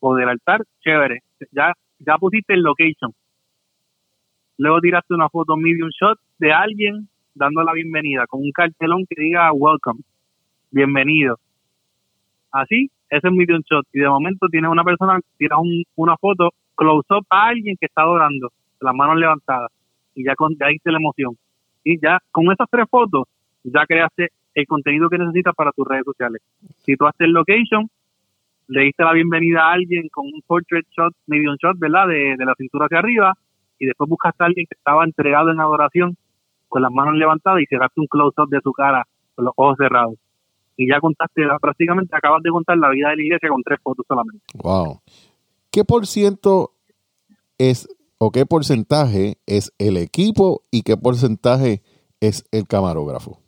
o 0.00 0.14
del 0.16 0.28
altar, 0.28 0.64
chévere. 0.80 1.20
Ya 1.52 1.72
ya 2.04 2.18
pusiste 2.18 2.54
el 2.54 2.62
location. 2.62 3.12
Luego 4.58 4.80
tiraste 4.80 5.14
una 5.14 5.28
foto 5.28 5.56
medium 5.56 5.90
shot 5.90 6.18
de 6.38 6.52
alguien 6.52 7.08
dando 7.34 7.62
la 7.62 7.72
bienvenida 7.72 8.26
con 8.26 8.40
un 8.40 8.52
cartelón 8.52 9.04
que 9.08 9.20
diga 9.20 9.52
welcome, 9.52 10.00
bienvenido. 10.70 11.38
Así, 12.50 12.90
ese 13.08 13.28
es 13.28 13.32
medium 13.32 13.62
shot. 13.62 13.86
Y 13.92 14.00
de 14.00 14.08
momento 14.08 14.48
tienes 14.48 14.70
una 14.70 14.84
persona, 14.84 15.18
tiras 15.38 15.58
una 15.96 16.16
foto 16.16 16.50
close 16.74 17.06
up 17.10 17.26
a 17.30 17.48
alguien 17.48 17.76
que 17.78 17.86
está 17.86 18.02
adorando, 18.02 18.50
las 18.80 18.94
manos 18.94 19.16
levantadas. 19.16 19.70
Y 20.14 20.24
ya, 20.24 20.34
con, 20.34 20.54
ya 20.58 20.66
la 20.66 20.98
emoción. 20.98 21.36
Y 21.84 21.98
ya 22.00 22.18
con 22.30 22.52
esas 22.52 22.68
tres 22.70 22.86
fotos, 22.90 23.24
ya 23.64 23.86
creaste 23.86 24.28
el 24.54 24.66
contenido 24.66 25.08
que 25.08 25.18
necesitas 25.18 25.54
para 25.54 25.72
tus 25.72 25.86
redes 25.86 26.04
sociales. 26.04 26.42
Si 26.84 26.96
tú 26.96 27.06
haces 27.06 27.28
location, 27.28 27.88
le 28.68 28.82
diste 28.82 29.02
la 29.02 29.12
bienvenida 29.12 29.62
a 29.62 29.72
alguien 29.72 30.08
con 30.08 30.26
un 30.26 30.42
portrait 30.46 30.86
shot, 30.90 31.14
medium 31.26 31.56
shot, 31.60 31.78
¿verdad? 31.78 32.08
De, 32.08 32.36
la 32.38 32.54
cintura 32.56 32.86
hacia 32.86 32.98
arriba, 32.98 33.34
y 33.78 33.86
después 33.86 34.08
buscaste 34.08 34.42
a 34.42 34.46
alguien 34.46 34.66
que 34.66 34.76
estaba 34.76 35.04
entregado 35.04 35.50
en 35.50 35.60
adoración, 35.60 36.16
con 36.72 36.80
las 36.80 36.90
manos 36.90 37.16
levantadas, 37.16 37.60
y 37.60 37.66
cerraste 37.66 38.00
un 38.00 38.06
close-up 38.06 38.48
de 38.48 38.58
su 38.62 38.72
cara, 38.72 39.06
con 39.34 39.44
los 39.44 39.52
ojos 39.56 39.76
cerrados. 39.76 40.14
Y 40.74 40.88
ya 40.88 41.00
contaste, 41.00 41.42
prácticamente 41.60 42.16
acabas 42.16 42.42
de 42.42 42.48
contar 42.48 42.78
la 42.78 42.88
vida 42.88 43.10
de 43.10 43.16
la 43.16 43.22
iglesia 43.22 43.50
con 43.50 43.62
tres 43.62 43.78
fotos 43.82 44.06
solamente. 44.08 44.42
Wow. 44.54 45.02
¿Qué 45.70 45.84
por 45.84 46.06
ciento 46.06 46.70
es, 47.58 47.86
o 48.16 48.30
qué 48.30 48.46
porcentaje 48.46 49.34
es 49.46 49.70
el 49.78 49.98
equipo 49.98 50.62
y 50.70 50.80
qué 50.80 50.96
porcentaje 50.96 51.82
es 52.20 52.42
el 52.52 52.66
camarógrafo? 52.66 53.38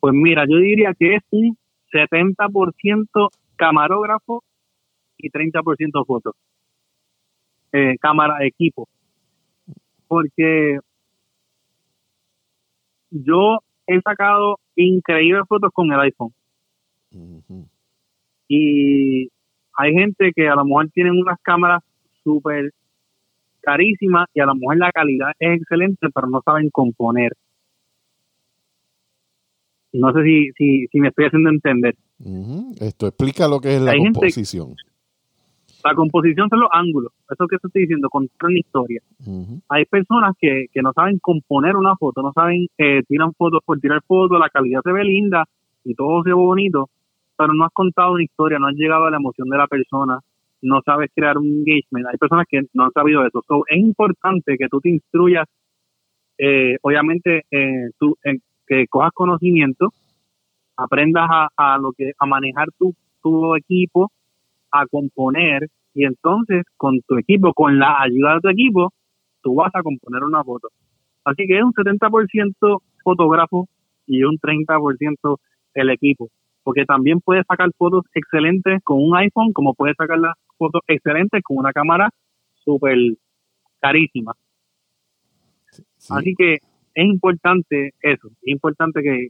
Pues 0.00 0.12
mira, 0.12 0.44
yo 0.46 0.58
diría 0.58 0.92
que 0.92 1.14
es 1.14 1.22
un 1.30 1.56
70% 1.90 3.30
camarógrafo 3.56 4.44
y 5.16 5.30
30% 5.30 6.04
fotos. 6.06 6.34
Eh, 7.72 7.96
cámara, 7.98 8.44
equipo. 8.44 8.86
Porque 10.06 10.80
yo 13.10 13.58
he 13.86 14.00
sacado 14.00 14.58
increíbles 14.74 15.44
fotos 15.48 15.70
con 15.72 15.92
el 15.92 16.00
iPhone. 16.00 16.32
Y 18.48 19.28
hay 19.74 19.92
gente 19.92 20.32
que 20.34 20.48
a 20.48 20.54
lo 20.54 20.64
mejor 20.64 20.88
tienen 20.90 21.14
unas 21.14 21.38
cámaras 21.42 21.82
súper 22.22 22.72
carísimas 23.60 24.26
y 24.34 24.40
a 24.40 24.46
lo 24.46 24.54
mejor 24.54 24.78
la 24.78 24.92
calidad 24.92 25.32
es 25.38 25.60
excelente, 25.60 26.08
pero 26.14 26.28
no 26.28 26.40
saben 26.44 26.70
componer. 26.70 27.32
No 29.92 30.12
sé 30.12 30.22
si, 30.24 30.50
si, 30.52 30.86
si 30.88 31.00
me 31.00 31.08
estoy 31.08 31.26
haciendo 31.26 31.50
entender. 31.50 31.96
Esto 32.80 33.06
explica 33.06 33.48
lo 33.48 33.60
que 33.60 33.76
es 33.76 33.80
la 33.80 33.96
composición. 33.96 34.74
La 35.86 35.94
composición 35.94 36.48
son 36.48 36.60
los 36.60 36.70
ángulos, 36.72 37.12
eso 37.30 37.46
que 37.46 37.56
estoy 37.56 37.82
diciendo, 37.82 38.08
contar 38.08 38.50
una 38.50 38.58
historia. 38.58 39.00
Hay 39.68 39.84
personas 39.84 40.34
que, 40.38 40.66
que 40.72 40.82
no 40.82 40.92
saben 40.92 41.18
componer 41.18 41.76
una 41.76 41.96
foto, 41.96 42.22
no 42.22 42.32
saben, 42.32 42.66
eh, 42.78 43.02
tiran 43.06 43.32
fotos 43.34 43.60
por 43.64 43.78
tirar 43.78 44.02
fotos, 44.06 44.38
la 44.38 44.50
calidad 44.50 44.80
se 44.82 44.92
ve 44.92 45.04
linda 45.04 45.44
y 45.84 45.94
todo 45.94 46.22
se 46.22 46.30
ve 46.30 46.34
bonito, 46.34 46.88
pero 47.36 47.52
no 47.54 47.64
has 47.64 47.72
contado 47.72 48.12
una 48.12 48.24
historia, 48.24 48.58
no 48.58 48.68
has 48.68 48.74
llegado 48.74 49.04
a 49.04 49.10
la 49.10 49.18
emoción 49.18 49.48
de 49.48 49.58
la 49.58 49.66
persona, 49.66 50.18
no 50.62 50.80
sabes 50.84 51.10
crear 51.14 51.38
un 51.38 51.46
engagement. 51.46 52.06
Hay 52.10 52.18
personas 52.18 52.46
que 52.48 52.62
no 52.74 52.84
han 52.84 52.92
sabido 52.92 53.24
eso. 53.24 53.42
es 53.68 53.78
importante 53.78 54.56
que 54.58 54.68
tú 54.68 54.80
te 54.80 54.90
instruyas, 54.90 55.46
eh, 56.38 56.76
obviamente, 56.82 57.44
eh, 57.50 57.90
tú, 57.98 58.16
que 58.66 58.86
cojas 58.88 59.12
conocimiento, 59.12 59.92
aprendas 60.76 61.28
a, 61.56 61.78
lo 61.78 61.92
que 61.92 62.12
a 62.18 62.26
manejar 62.26 62.68
tu, 62.78 62.94
tu 63.22 63.54
equipo, 63.56 64.10
a 64.70 64.86
componer 64.86 65.68
y 65.96 66.04
entonces 66.04 66.64
con 66.76 67.00
tu 67.08 67.16
equipo, 67.16 67.54
con 67.54 67.78
la 67.78 68.02
ayuda 68.02 68.34
de 68.34 68.40
tu 68.40 68.48
equipo, 68.50 68.92
tú 69.42 69.54
vas 69.54 69.70
a 69.74 69.82
componer 69.82 70.22
una 70.22 70.44
foto. 70.44 70.68
Así 71.24 71.46
que 71.46 71.56
es 71.56 71.64
un 71.64 71.72
70% 71.72 72.82
fotógrafo 73.02 73.66
y 74.06 74.22
un 74.22 74.38
30% 74.38 75.38
el 75.74 75.90
equipo, 75.90 76.28
porque 76.62 76.84
también 76.84 77.20
puedes 77.20 77.46
sacar 77.46 77.70
fotos 77.78 78.04
excelentes 78.14 78.82
con 78.84 79.02
un 79.02 79.16
iPhone, 79.16 79.52
como 79.54 79.72
puedes 79.72 79.96
sacar 79.96 80.18
las 80.18 80.34
fotos 80.58 80.82
excelentes 80.86 81.42
con 81.42 81.56
una 81.56 81.72
cámara 81.72 82.10
súper 82.52 82.98
carísima. 83.80 84.32
Así 86.10 86.34
que 86.36 86.58
es 86.94 87.04
importante 87.04 87.94
eso, 88.02 88.28
es 88.42 88.52
importante 88.52 89.02
que, 89.02 89.28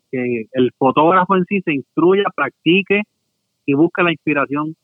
el 0.53 0.73
fotógrafo 0.77 1.37
en 1.37 1.45
sí 1.45 1.61
se 1.63 1.75
instruya, 1.75 2.25
practique 2.35 3.03
y 3.65 3.75
busque 3.75 4.03
la 4.03 4.13
inspiración 4.13 4.77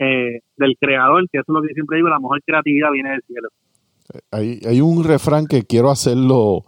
eh, 0.00 0.40
del 0.56 0.76
creador, 0.80 1.28
que 1.30 1.38
eso 1.38 1.52
es 1.52 1.54
lo 1.54 1.62
que 1.62 1.74
siempre 1.74 1.98
digo, 1.98 2.08
la 2.08 2.18
mejor 2.18 2.42
creatividad 2.42 2.90
viene 2.90 3.10
del 3.10 3.22
cielo. 3.22 3.48
Hay, 4.32 4.60
hay 4.66 4.80
un 4.80 5.04
refrán 5.04 5.46
que 5.46 5.62
quiero 5.62 5.90
hacerlo 5.90 6.64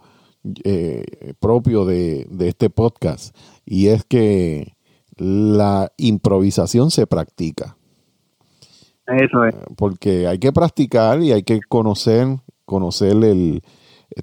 eh, 0.63 1.03
propio 1.39 1.83
de, 1.83 2.25
de 2.29 2.47
este 2.47 2.69
podcast 2.69 3.35
y 3.65 3.87
es 3.87 4.05
que 4.05 4.73
la 5.17 5.91
improvisación 5.97 6.91
se 6.91 7.07
practica. 7.07 7.75
Eso 9.07 9.43
es. 9.45 9.55
Porque 9.75 10.27
hay 10.27 10.39
que 10.39 10.53
practicar 10.53 11.21
y 11.21 11.31
hay 11.31 11.43
que 11.43 11.59
conocer, 11.67 12.27
conocer 12.65 13.11
el, 13.23 13.61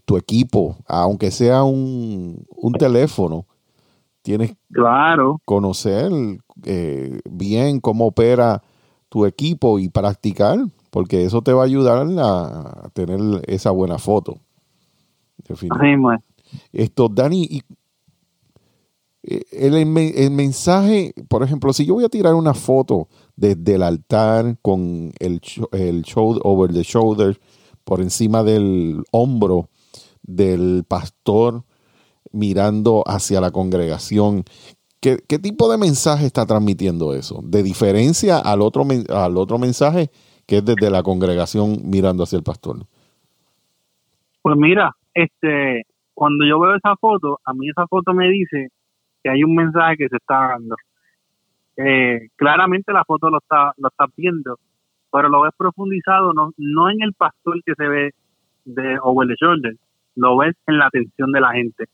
tu 0.05 0.17
equipo, 0.17 0.76
aunque 0.87 1.31
sea 1.31 1.64
un, 1.64 2.47
teléfono, 2.79 3.47
tienes 4.23 4.55
claro. 4.73 5.38
que 5.38 5.45
conocer 5.45 6.11
eh, 6.64 7.21
bien 7.31 7.81
cómo 7.81 8.07
opera 8.07 8.62
tu 9.11 9.26
equipo 9.26 9.79
y 9.79 9.90
practicar, 9.90 10.59
porque 10.90 11.25
eso 11.26 11.43
te 11.43 11.52
va 11.52 11.62
a 11.62 11.67
ayudar 11.67 12.07
a 12.19 12.88
tener 12.95 13.21
esa 13.47 13.71
buena 13.71 13.99
foto. 13.99 14.38
Esto, 16.73 17.09
Dani, 17.09 17.62
eh, 19.23 19.43
el, 19.52 19.75
el, 19.75 20.31
mensaje, 20.31 21.12
por 21.29 21.43
ejemplo, 21.43 21.73
si 21.73 21.85
yo 21.85 21.95
voy 21.95 22.05
a 22.05 22.09
tirar 22.09 22.35
una 22.35 22.55
foto 22.55 23.09
desde 23.37 23.75
el 23.75 23.83
altar 23.83 24.57
con 24.62 25.12
el, 25.19 25.40
el 25.73 26.02
shoulder, 26.02 26.40
over 26.45 26.73
the 26.73 26.83
shoulder, 26.83 27.38
por 27.85 28.00
encima 28.00 28.43
del 28.43 29.02
hombro, 29.11 29.69
del 30.23 30.85
pastor 30.87 31.64
mirando 32.33 33.02
hacia 33.07 33.40
la 33.40 33.50
congregación. 33.50 34.45
¿Qué, 35.00 35.38
tipo 35.38 35.71
de 35.71 35.78
mensaje 35.78 36.26
está 36.26 36.45
transmitiendo 36.45 37.14
eso? 37.14 37.40
De 37.42 37.62
diferencia 37.62 38.38
al 38.38 38.61
otro, 38.61 38.85
al 39.09 39.37
otro 39.38 39.59
mensaje 39.59 40.11
que 40.47 40.59
es 40.59 40.64
desde 40.64 40.90
la 40.90 41.02
congregación 41.02 41.78
mirando 41.85 42.25
hacia 42.25 42.37
el 42.37 42.42
pastor. 42.42 42.78
Pues 44.42 44.57
mira, 44.59 44.95
este, 45.14 45.87
cuando 46.12 46.45
yo 46.45 46.61
veo 46.61 46.75
esa 46.75 46.97
foto, 46.97 47.40
a 47.45 47.54
mí 47.54 47.71
esa 47.71 47.87
foto 47.87 48.12
me 48.12 48.28
dice 48.28 48.69
que 49.23 49.30
hay 49.30 49.42
un 49.42 49.54
mensaje 49.54 49.97
que 49.97 50.09
se 50.09 50.16
está 50.16 50.49
dando. 50.49 50.76
Eh, 51.76 52.28
claramente 52.37 52.92
la 52.92 53.04
foto 53.04 53.30
lo 53.30 53.38
está, 53.38 53.73
lo 53.78 53.88
está 53.88 54.04
viendo, 54.16 54.59
pero 55.11 55.30
lo 55.30 55.42
ves 55.42 55.52
profundizado 55.57 56.35
no, 56.35 56.50
no 56.59 56.90
en 56.90 57.00
el 57.02 57.14
pastor 57.14 57.62
que 57.64 57.75
se 57.75 57.88
ve 57.88 58.11
de 58.66 58.99
over 59.02 59.28
the 59.28 59.35
shoulder, 59.40 59.76
lo 60.16 60.37
ves 60.37 60.57
en 60.66 60.78
la 60.78 60.87
atención 60.88 61.33
de 61.33 61.40
la 61.40 61.52
gente. 61.52 61.85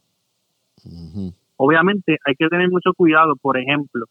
Obviamente 1.57 2.19
hay 2.25 2.35
que 2.35 2.49
tener 2.49 2.71
mucho 2.71 2.93
cuidado, 2.95 3.35
por 3.37 3.57
ejemplo, 3.57 4.07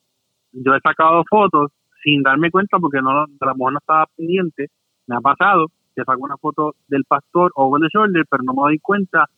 yo 0.51 0.73
he 0.73 0.79
sacado 0.79 1.23
fotos 1.29 1.71
sin 2.03 2.23
darme 2.23 2.51
cuenta 2.51 2.79
porque 2.79 3.01
no 3.01 3.13
la 3.13 3.53
mujer 3.53 3.73
no 3.73 3.79
estaba 3.79 4.07
pendiente, 4.15 4.67
me 5.07 5.15
ha 5.15 5.21
pasado 5.21 5.67
que 5.95 6.03
saco 6.03 6.21
una 6.21 6.37
foto 6.37 6.75
del 6.87 7.05
pastor 7.05 7.51
over 7.55 7.81
the 7.81 7.87
shoulder, 7.91 8.25
pero 8.29 8.43
no 8.43 8.53
me 8.53 8.61
doy 8.61 8.79
cuenta 8.79 9.29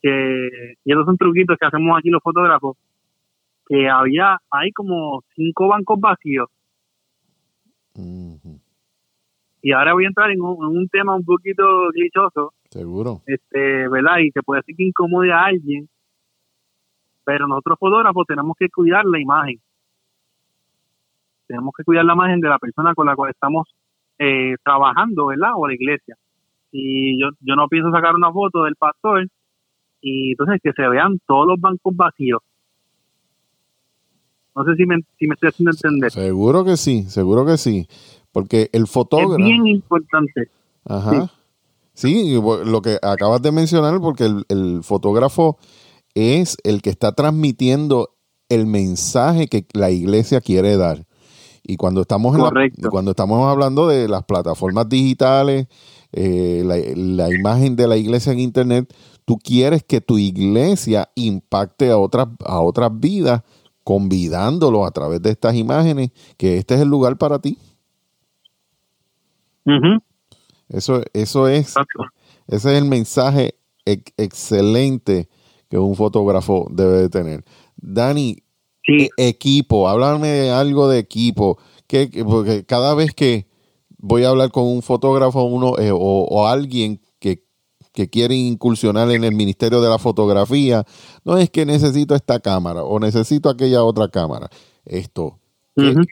que, 0.00 0.74
y 0.84 0.92
esos 0.92 1.04
son 1.04 1.16
truquitos 1.16 1.56
que 1.58 1.66
hacemos 1.66 1.96
aquí 1.96 2.10
los 2.10 2.22
fotógrafos, 2.22 2.76
que 3.66 3.88
había, 3.88 4.38
hay 4.50 4.72
como 4.72 5.22
cinco 5.34 5.68
bancos 5.68 6.00
vacíos. 6.00 6.48
Y 9.62 9.72
ahora 9.72 9.94
voy 9.94 10.04
a 10.04 10.08
entrar 10.08 10.30
en 10.30 10.40
un, 10.42 10.88
tema 10.88 11.14
un 11.14 11.24
poquito 11.24 11.62
glitchoso. 11.94 12.52
Seguro. 12.68 13.22
Este, 13.26 13.88
¿verdad? 13.88 14.18
Y 14.18 14.32
que 14.32 14.42
puede 14.42 14.62
ser 14.62 14.74
que 14.74 14.84
incomode 14.84 15.32
a 15.32 15.44
alguien. 15.44 15.88
Pero 17.24 17.46
nosotros 17.46 17.78
fotógrafos 17.78 18.26
tenemos 18.26 18.56
que 18.58 18.68
cuidar 18.68 19.04
la 19.04 19.20
imagen. 19.20 19.60
Tenemos 21.46 21.72
que 21.76 21.84
cuidar 21.84 22.04
la 22.04 22.14
imagen 22.14 22.40
de 22.40 22.48
la 22.48 22.58
persona 22.58 22.94
con 22.94 23.06
la 23.06 23.14
cual 23.14 23.30
estamos 23.30 23.68
eh, 24.18 24.56
trabajando, 24.64 25.26
¿verdad? 25.26 25.50
O 25.56 25.66
la 25.66 25.74
iglesia. 25.74 26.16
Y 26.70 27.20
yo, 27.20 27.28
yo 27.40 27.54
no 27.54 27.68
pienso 27.68 27.90
sacar 27.90 28.14
una 28.14 28.32
foto 28.32 28.64
del 28.64 28.76
pastor 28.76 29.26
y 30.00 30.32
entonces 30.32 30.60
que 30.62 30.72
se 30.72 30.88
vean 30.88 31.20
todos 31.26 31.46
los 31.46 31.60
bancos 31.60 31.94
vacíos. 31.94 32.40
No 34.54 34.64
sé 34.64 34.74
si 34.76 34.84
me, 34.84 34.96
si 35.18 35.26
me 35.26 35.34
estoy 35.34 35.48
haciendo 35.48 35.70
entender. 35.70 36.10
Seguro 36.10 36.64
que 36.64 36.76
sí, 36.76 37.04
seguro 37.04 37.46
que 37.46 37.56
sí. 37.56 37.86
Porque 38.32 38.68
el 38.72 38.86
fotógrafo... 38.86 39.38
Es 39.38 39.44
bien 39.44 39.66
importante. 39.66 40.50
Ajá. 40.84 41.30
Sí. 41.94 42.34
lo 42.40 42.82
que 42.82 42.98
acabas 43.02 43.42
de 43.42 43.52
mencionar, 43.52 44.00
porque 44.00 44.24
el, 44.48 44.80
fotógrafo 44.82 45.58
es 46.14 46.56
el 46.64 46.82
que 46.82 46.90
está 46.90 47.12
transmitiendo 47.12 48.10
el 48.48 48.66
mensaje 48.66 49.48
que 49.48 49.66
la 49.72 49.90
iglesia 49.90 50.40
quiere 50.40 50.76
dar. 50.76 51.06
Y 51.62 51.76
cuando 51.76 52.02
estamos, 52.02 52.36
en 52.36 52.72
cuando 52.90 53.12
estamos 53.12 53.48
hablando 53.48 53.86
de 53.86 54.08
las 54.08 54.24
plataformas 54.24 54.88
digitales, 54.88 55.68
eh, 56.12 56.62
la, 56.64 56.76
la, 56.96 57.34
imagen 57.34 57.76
de 57.76 57.86
la 57.86 57.96
iglesia 57.96 58.32
en 58.32 58.40
Internet, 58.40 58.92
tú 59.24 59.38
quieres 59.38 59.84
que 59.84 60.00
tu 60.00 60.18
iglesia 60.18 61.08
impacte 61.14 61.90
a 61.90 61.98
otras, 61.98 62.28
a 62.44 62.60
otras 62.60 62.90
vidas, 62.98 63.42
convidándolo 63.84 64.84
a 64.84 64.90
través 64.90 65.22
de 65.22 65.30
estas 65.30 65.54
imágenes, 65.54 66.10
que 66.36 66.58
este 66.58 66.74
es 66.74 66.80
el 66.80 66.88
lugar 66.88 67.16
para 67.16 67.38
ti. 67.38 67.58
Eso, 70.68 71.02
eso 71.12 71.48
es, 71.48 71.74
ese 72.48 72.72
es 72.72 72.82
el 72.82 72.84
mensaje 72.84 73.54
excelente 73.84 75.28
que 75.72 75.78
un 75.78 75.96
fotógrafo 75.96 76.68
debe 76.70 76.98
de 76.98 77.08
tener. 77.08 77.44
Dani, 77.76 78.36
e, 78.86 79.08
equipo, 79.16 79.88
háblame 79.88 80.28
de 80.28 80.50
algo 80.50 80.86
de 80.86 80.98
equipo, 80.98 81.56
que, 81.86 82.10
porque 82.26 82.66
cada 82.66 82.94
vez 82.94 83.14
que 83.14 83.46
voy 83.96 84.24
a 84.24 84.28
hablar 84.28 84.50
con 84.50 84.64
un 84.64 84.82
fotógrafo 84.82 85.44
uno 85.44 85.78
eh, 85.78 85.90
o, 85.90 86.46
alguien 86.46 87.00
que 87.94 88.08
quieren 88.10 88.36
incursionar 88.36 89.10
en 89.12 89.24
el 89.24 89.34
Ministerio 89.34 89.80
de 89.80 89.88
la 89.88 89.98
Fotografía, 89.98 90.84
no 91.24 91.38
es 91.38 91.48
que 91.48 91.64
necesito 91.64 92.14
esta 92.14 92.38
cámara 92.38 92.82
o 92.84 93.00
necesito 93.00 93.48
aquella 93.48 93.82
otra 93.82 94.08
cámara. 94.08 94.50
Esto, 94.84 95.38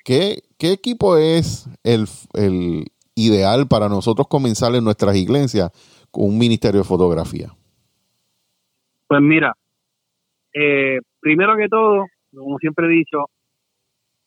¿qué, 0.06 0.42
equipo 0.58 1.18
es 1.18 1.66
el, 1.82 2.08
ideal 3.14 3.68
para 3.68 3.90
nosotros 3.90 4.26
comenzar 4.26 4.75
en 4.75 4.84
nuestras 4.84 5.16
iglesias 5.16 5.70
con 6.10 6.28
un 6.28 6.38
Ministerio 6.38 6.80
de 6.80 6.84
Fotografía? 6.84 7.54
Pues 9.10 9.23
mira, 9.23 9.52
eh, 10.54 11.00
primero 11.18 11.56
que 11.56 11.68
todo, 11.68 12.06
como 12.32 12.58
siempre 12.58 12.86
he 12.86 12.90
dicho, 12.90 13.25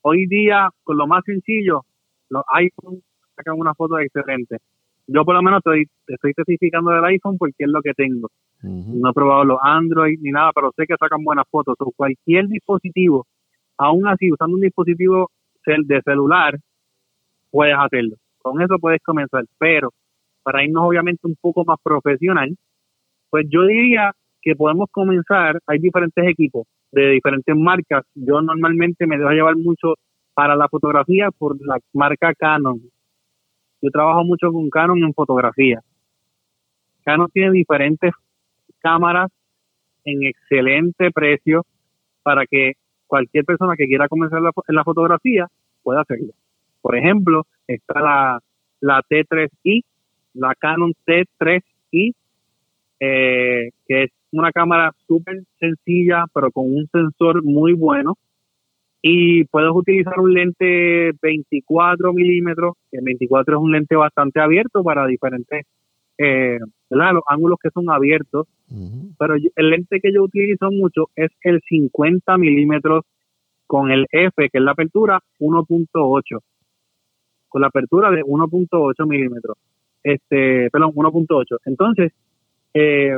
hoy 0.02 0.28
día 0.28 0.67
con 0.84 0.98
lo 0.98 1.08
más 1.08 1.24
sencillo, 1.24 1.86
los 2.28 2.43
iPhones 2.50 3.02
sacan 3.34 3.58
una 3.58 3.74
foto 3.76 3.98
excelente 3.98 4.58
yo 5.08 5.26
por 5.26 5.36
lo 5.36 5.41
menos 5.41 5.60
estoy, 5.60 5.86
estoy 6.08 6.32
especificando 6.32 6.91
del 6.91 7.04
iPhone 7.06 7.38
porque 7.38 7.63
es 7.63 7.69
lo 7.69 7.82
que 7.82 7.93
tengo. 7.93 8.30
No 8.62 9.10
he 9.10 9.13
probado 9.13 9.43
los 9.43 9.60
Android 9.62 10.17
ni 10.22 10.32
nada, 10.32 10.52
pero 10.56 10.72
sé 10.76 10.86
que 10.86 10.96
sacan 10.98 11.24
buenas 11.24 11.46
fotos. 11.50 11.76
O 11.80 11.91
cualquier 11.91 12.48
dispositivo, 12.48 13.28
aún 13.78 14.08
así, 14.08 14.32
usando 14.32 14.56
un 14.56 14.62
dispositivo 14.62 15.30
de 15.65 16.02
celular, 16.04 16.58
puedes 17.52 17.76
hacerlo. 17.78 18.15
Con 18.41 18.62
eso 18.62 18.80
puedes 18.80 19.02
comenzar. 19.02 19.43
Pero 19.58 19.91
para 20.43 20.63
irnos 20.63 20.84
obviamente 20.86 21.28
un 21.28 21.36
poco 21.39 21.65
más 21.65 21.78
profesional, 21.84 22.56
pues 23.30 23.46
yo 23.50 23.63
diría 23.63 24.13
que 24.44 24.56
podemos 24.56 24.90
comenzar, 24.92 25.60
hay 25.66 25.80
diferentes 25.80 26.28
equipos 26.28 26.68
de 26.92 27.12
diferentes 27.12 27.56
marcas. 27.56 28.06
Yo 28.14 28.42
normalmente 28.42 29.08
me 29.08 29.18
dejo 29.18 29.32
llevar 29.32 29.56
mucho 29.56 29.96
para 30.34 30.56
la 30.56 30.68
fotografía 30.68 31.30
por 31.32 31.56
la 31.66 31.80
marca 31.94 32.34
Canon. 32.34 32.82
Yo 33.82 33.90
trabajo 33.90 34.24
mucho 34.24 34.52
con 34.52 34.70
Canon 34.70 35.04
en 35.04 35.14
fotografía. 35.14 35.82
Canon 37.04 37.30
tiene 37.32 37.52
diferentes 37.52 38.12
cámaras 38.80 39.32
en 40.06 40.24
excelente 40.24 41.12
precio 41.12 41.66
para 42.22 42.46
que 42.46 42.74
cualquier 43.08 43.46
persona 43.46 43.76
que 43.78 43.88
quiera 43.88 44.08
comenzar 44.08 44.40
en 44.40 44.76
la 44.76 44.84
fotografía 44.84 45.48
pueda 45.84 46.02
hacerlo. 46.02 46.34
Por 46.82 46.98
ejemplo, 46.98 47.46
está 47.68 48.02
la, 48.02 48.40
la 48.82 49.02
T3i, 49.04 49.84
la 50.34 50.56
Canon 50.56 50.94
T3i, 51.06 52.14
eh, 53.00 53.70
que 53.88 54.04
es 54.04 54.12
una 54.34 54.52
cámara 54.52 54.93
súper 55.08 55.43
sencilla, 55.60 56.26
pero 56.34 56.52
con 56.52 56.65
un 56.65 56.88
sensor 56.91 57.43
muy 57.43 57.74
bueno. 57.74 58.17
Y 59.02 59.43
puedes 59.46 59.72
utilizar 59.74 60.19
un 60.19 60.34
lente 60.34 61.12
24 61.22 62.13
milímetros, 62.13 62.76
que 62.89 62.98
el 62.98 63.04
24 63.04 63.56
es 63.56 63.62
un 63.62 63.72
lente 63.72 63.96
bastante 63.96 64.39
abierto 64.39 64.84
para 64.84 65.06
diferentes, 65.06 65.65
eh, 66.17 66.58
los 66.89 67.24
ángulos 67.28 67.60
que 67.62 67.69
son 67.69 67.89
abiertos, 67.89 68.48
pero 69.19 69.36
el 69.36 69.69
lente 69.69 70.00
que 70.00 70.13
yo 70.13 70.24
utilizo 70.24 70.72
mucho 70.72 71.10
es 71.15 71.32
el 71.41 71.62
50 71.67 72.38
milímetros 72.38 73.04
con 73.67 73.91
el 73.91 74.06
F, 74.12 74.50
que 74.50 74.58
es 74.58 74.63
la 74.63 74.72
apertura 74.72 75.19
1.8, 75.39 76.39
con 77.50 77.62
la 77.62 77.67
apertura 77.67 78.10
de 78.10 78.24
1.8 78.24 79.08
milímetros, 79.08 79.58
este, 80.02 80.69
perdón, 80.72 80.91
1.8. 80.96 81.58
Entonces, 81.65 82.13
eh, 82.74 83.17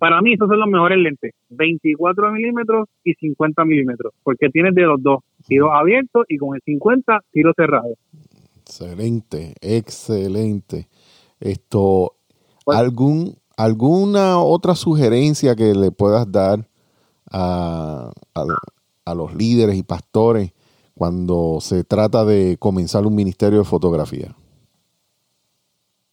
para 0.00 0.20
mí 0.22 0.32
esos 0.32 0.48
son 0.48 0.58
los 0.58 0.68
mejores 0.68 0.98
lentes, 0.98 1.34
24 1.50 2.32
milímetros 2.32 2.88
y 3.04 3.12
50 3.14 3.64
milímetros, 3.64 4.14
porque 4.22 4.48
tienes 4.48 4.74
de 4.74 4.82
los 4.82 5.00
dos, 5.02 5.20
tiro 5.46 5.72
abierto 5.72 6.24
y 6.26 6.38
con 6.38 6.56
el 6.56 6.62
50 6.64 7.20
tiro 7.30 7.52
cerrado. 7.54 7.94
Excelente, 8.62 9.54
excelente. 9.60 10.88
Esto, 11.38 12.14
pues 12.64 12.78
algún 12.78 13.34
alguna 13.56 14.38
otra 14.38 14.74
sugerencia 14.74 15.54
que 15.54 15.74
le 15.74 15.90
puedas 15.90 16.30
dar 16.32 16.60
a, 17.30 18.10
a, 19.04 19.14
los 19.14 19.34
líderes 19.34 19.76
y 19.76 19.82
pastores 19.82 20.54
cuando 20.94 21.58
se 21.60 21.84
trata 21.84 22.24
de 22.24 22.56
comenzar 22.58 23.04
un 23.04 23.14
ministerio 23.14 23.58
de 23.58 23.64
fotografía? 23.64 24.34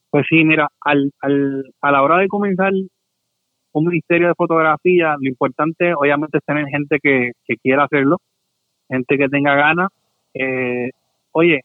Pues 0.09 0.25
sí, 0.29 0.43
mira, 0.43 0.69
al, 0.81 1.13
al, 1.21 1.73
a 1.81 1.91
la 1.91 2.01
hora 2.01 2.17
de 2.17 2.27
comenzar 2.27 2.73
un 3.73 3.85
ministerio 3.85 4.27
de 4.29 4.35
fotografía, 4.35 5.15
lo 5.19 5.29
importante 5.29 5.93
obviamente 5.93 6.37
es 6.37 6.43
tener 6.45 6.67
gente 6.67 6.99
que, 7.01 7.31
quiera 7.61 7.83
hacerlo, 7.83 8.17
gente 8.89 9.17
que 9.17 9.29
tenga 9.29 9.55
ganas. 9.55 9.89
Eh, 10.33 10.89
oye, 11.31 11.61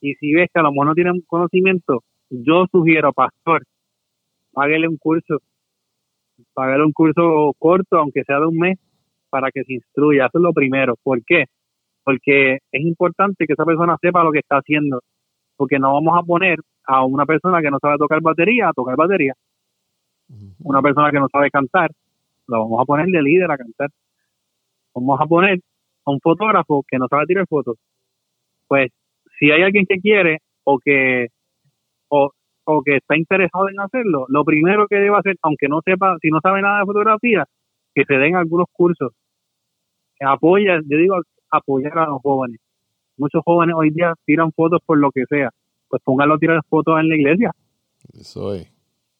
y 0.00 0.14
si 0.14 0.34
ves 0.34 0.48
que 0.52 0.60
a 0.60 0.62
lo 0.62 0.72
mejor 0.72 0.86
no 0.86 0.94
tienen 0.94 1.20
conocimiento, 1.26 2.02
yo 2.30 2.66
sugiero, 2.70 3.12
pastor, 3.12 3.62
páguele 4.52 4.88
un 4.88 4.96
curso, 4.96 5.38
páguele 6.52 6.84
un 6.84 6.92
curso 6.92 7.52
corto, 7.58 7.98
aunque 7.98 8.24
sea 8.24 8.40
de 8.40 8.46
un 8.46 8.58
mes, 8.58 8.78
para 9.30 9.50
que 9.50 9.64
se 9.64 9.74
instruya. 9.74 10.26
Eso 10.26 10.38
es 10.38 10.42
lo 10.42 10.52
primero. 10.52 10.94
¿Por 11.02 11.24
qué? 11.24 11.44
Porque 12.04 12.58
es 12.70 12.82
importante 12.82 13.46
que 13.46 13.54
esa 13.54 13.64
persona 13.64 13.96
sepa 14.00 14.22
lo 14.22 14.32
que 14.32 14.40
está 14.40 14.58
haciendo, 14.58 15.00
porque 15.56 15.78
no 15.78 15.94
vamos 15.94 16.18
a 16.18 16.22
poner 16.22 16.58
a 16.86 17.04
una 17.04 17.24
persona 17.24 17.62
que 17.62 17.70
no 17.70 17.78
sabe 17.80 17.96
tocar 17.98 18.20
batería 18.20 18.68
a 18.68 18.72
tocar 18.72 18.96
batería 18.96 19.34
una 20.60 20.82
persona 20.82 21.10
que 21.10 21.18
no 21.18 21.28
sabe 21.30 21.50
cantar, 21.50 21.90
lo 22.46 22.60
vamos 22.60 22.80
a 22.80 22.84
poner 22.84 23.06
de 23.06 23.22
líder 23.22 23.50
a 23.50 23.56
cantar. 23.56 23.90
Vamos 24.94 25.20
a 25.20 25.26
poner 25.26 25.60
a 26.04 26.10
un 26.10 26.20
fotógrafo 26.20 26.84
que 26.88 26.98
no 26.98 27.08
sabe 27.08 27.26
tirar 27.26 27.46
fotos. 27.46 27.76
Pues 28.68 28.90
si 29.38 29.50
hay 29.50 29.62
alguien 29.62 29.86
que 29.86 29.98
quiere 29.98 30.38
o 30.64 30.78
que 30.78 31.28
o, 32.08 32.30
que 32.84 32.96
está 32.96 33.16
interesado 33.16 33.68
en 33.68 33.80
hacerlo, 33.80 34.26
lo 34.28 34.44
primero 34.44 34.86
que 34.88 34.96
debe 34.96 35.16
hacer, 35.16 35.36
aunque 35.42 35.68
no 35.68 35.80
sepa, 35.84 36.16
si 36.22 36.28
no 36.28 36.38
sabe 36.40 36.62
nada 36.62 36.80
de 36.80 36.86
fotografía, 36.86 37.44
que 37.94 38.04
se 38.04 38.14
den 38.14 38.36
algunos 38.36 38.66
cursos. 38.72 39.12
Apoya, 40.20 40.80
yo 40.88 40.96
digo 40.96 41.16
apoyar 41.50 41.98
a 41.98 42.06
los 42.06 42.22
jóvenes. 42.22 42.60
Muchos 43.16 43.42
jóvenes 43.44 43.74
hoy 43.76 43.90
día 43.90 44.14
tiran 44.24 44.52
fotos 44.52 44.80
por 44.86 44.98
lo 44.98 45.10
que 45.10 45.24
sea. 45.28 45.50
Pues 45.88 46.00
pónganlo 46.02 46.34
a 46.34 46.38
tirar 46.38 46.60
fotos 46.68 46.98
en 46.98 47.08
la 47.08 47.16
iglesia. 47.16 47.50
Eso 48.12 48.54
es. 48.54 48.73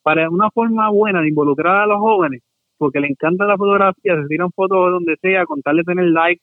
Para 0.04 0.30
una 0.30 0.50
forma 0.52 0.88
buena 0.90 1.20
de 1.20 1.30
involucrar 1.30 1.82
a 1.82 1.86
los 1.86 1.98
jóvenes, 1.98 2.42
porque 2.78 3.00
le 3.00 3.08
encanta 3.08 3.44
la 3.44 3.56
fotografía, 3.56 4.22
se 4.22 4.28
tiran 4.28 4.52
fotos 4.52 4.92
donde 4.92 5.16
sea, 5.20 5.46
con 5.46 5.60
tal 5.62 5.78
de 5.78 5.82
tener 5.82 6.04
like 6.04 6.42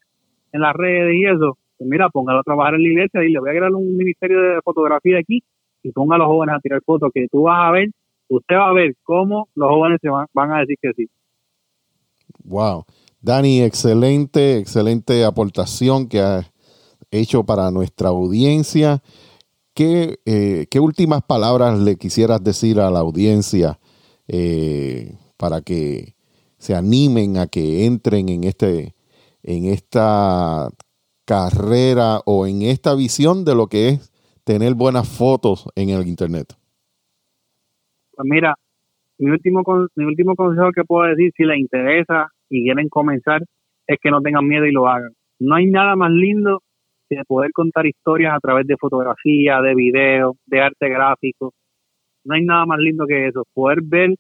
en 0.52 0.62
las 0.62 0.74
redes 0.76 1.16
y 1.16 1.26
eso, 1.26 1.58
pues 1.78 1.90
mira, 1.90 2.10
póngalo 2.10 2.40
a 2.40 2.44
trabajar 2.44 2.76
en 2.76 2.82
la 2.82 2.88
iglesia 2.90 3.24
y 3.24 3.32
le 3.32 3.40
voy 3.40 3.50
a 3.52 3.54
crear 3.54 3.72
un 3.72 3.96
ministerio 3.96 4.42
de 4.42 4.62
fotografía 4.62 5.20
aquí 5.20 5.42
y 5.84 5.92
ponga 5.92 6.16
a 6.16 6.20
los 6.20 6.28
jóvenes 6.28 6.56
a 6.56 6.60
tirar 6.60 6.82
fotos 6.86 7.12
que 7.14 7.28
tú 7.32 7.44
vas 7.44 7.70
a 7.70 7.72
ver, 7.72 7.90
usted 8.28 8.56
va 8.56 8.70
a 8.70 8.74
ver 8.74 8.96
cómo 9.04 9.48
los 9.56 9.70
jóvenes 9.70 10.00
se 10.02 10.10
van, 10.10 10.26
van 10.34 10.52
a 10.52 10.60
decir 10.60 10.78
que 10.82 10.92
sí. 10.94 11.08
Wow. 12.44 12.86
Dani, 13.22 13.62
excelente, 13.62 14.58
excelente 14.58 15.24
aportación 15.24 16.08
que 16.10 16.20
has 16.20 16.52
hecho 17.12 17.44
para 17.44 17.70
nuestra 17.70 18.10
audiencia. 18.10 19.02
¿Qué, 19.82 20.20
eh, 20.28 20.68
¿qué 20.70 20.80
últimas 20.80 21.24
palabras 21.24 21.80
le 21.80 21.96
quisieras 21.96 22.44
decir 22.44 22.80
a 22.80 22.92
la 22.92 23.00
audiencia 23.00 23.80
eh, 24.28 25.16
para 25.40 25.62
que 25.62 26.14
se 26.60 26.76
animen 26.76 27.38
a 27.38 27.48
que 27.48 27.88
entren 27.88 28.30
en 28.30 28.44
este 28.44 28.94
en 29.42 29.66
esta 29.66 30.70
carrera 31.26 32.20
o 32.28 32.46
en 32.46 32.62
esta 32.62 32.94
visión 32.94 33.44
de 33.44 33.56
lo 33.56 33.66
que 33.66 33.90
es 33.90 34.14
tener 34.44 34.76
buenas 34.76 35.10
fotos 35.10 35.68
en 35.76 35.90
el 35.90 36.08
internet? 36.08 36.54
Pues 38.12 38.28
mira, 38.30 38.54
mi 39.18 39.32
último 39.32 39.64
mi 39.96 40.06
último 40.06 40.36
consejo 40.36 40.70
que 40.76 40.84
puedo 40.84 41.08
decir 41.08 41.32
si 41.36 41.44
les 41.44 41.58
interesa 41.58 42.28
y 42.52 42.66
quieren 42.66 42.88
comenzar 42.88 43.42
es 43.88 43.98
que 44.00 44.12
no 44.12 44.22
tengan 44.22 44.48
miedo 44.48 44.68
y 44.68 44.72
lo 44.74 44.88
hagan. 44.88 45.14
No 45.40 45.56
hay 45.56 45.66
nada 45.66 45.96
más 45.96 46.12
lindo 46.12 46.62
que 47.18 47.24
poder 47.26 47.52
contar 47.52 47.86
historias 47.86 48.34
a 48.36 48.40
través 48.40 48.66
de 48.68 48.78
fotografía, 48.78 49.62
de 49.62 49.76
video, 49.76 50.36
de 50.46 50.62
arte 50.62 50.90
gráfico. 50.90 51.54
No 52.24 52.36
hay 52.36 52.44
nada 52.44 52.66
más 52.66 52.80
lindo 52.80 53.06
que 53.08 53.28
eso, 53.28 53.44
poder 53.54 53.80
ver 53.84 54.16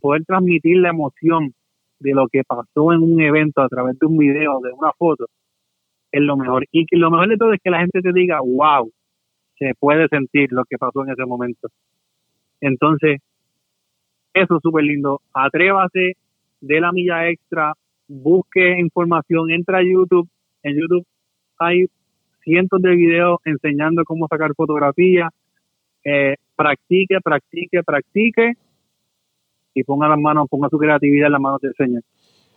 poder 0.00 0.24
transmitir 0.24 0.78
la 0.78 0.90
emoción 0.90 1.54
de 1.98 2.12
lo 2.12 2.28
que 2.28 2.42
pasó 2.46 2.92
en 2.92 3.02
un 3.02 3.20
evento 3.20 3.62
a 3.62 3.68
través 3.68 3.98
de 3.98 4.06
un 4.06 4.18
video, 4.18 4.60
de 4.60 4.72
una 4.72 4.92
foto, 4.92 5.26
es 6.12 6.20
lo 6.20 6.36
mejor. 6.36 6.66
Y 6.70 6.84
lo 6.96 7.10
mejor 7.10 7.28
de 7.28 7.36
todo 7.36 7.52
es 7.52 7.60
que 7.62 7.70
la 7.70 7.80
gente 7.80 8.02
te 8.02 8.12
diga, 8.12 8.40
wow, 8.40 8.90
se 9.58 9.72
puede 9.78 10.06
sentir 10.08 10.52
lo 10.52 10.64
que 10.64 10.76
pasó 10.76 11.02
en 11.04 11.12
ese 11.12 11.24
momento. 11.24 11.68
Entonces, 12.60 13.20
eso 14.34 14.56
es 14.56 14.62
súper 14.62 14.84
lindo. 14.84 15.20
Atrévase, 15.32 16.16
de 16.60 16.80
la 16.80 16.92
milla 16.92 17.28
extra, 17.28 17.72
busque 18.08 18.78
información, 18.78 19.50
entra 19.50 19.78
a 19.78 19.82
YouTube. 19.82 20.28
En 20.62 20.78
YouTube 20.78 21.06
hay 21.58 21.86
cientos 22.46 22.80
de 22.80 22.94
videos 22.94 23.40
enseñando 23.44 24.04
cómo 24.04 24.28
sacar 24.28 24.52
fotografías. 24.56 25.30
Eh, 26.04 26.36
practique, 26.54 27.18
practique, 27.22 27.82
practique 27.84 28.52
y 29.74 29.82
ponga 29.82 30.08
las 30.08 30.18
manos, 30.18 30.46
ponga 30.48 30.68
su 30.70 30.78
creatividad 30.78 31.26
en 31.26 31.32
las 31.32 31.40
manos 31.40 31.60
del 31.60 31.74
Señor. 31.76 32.02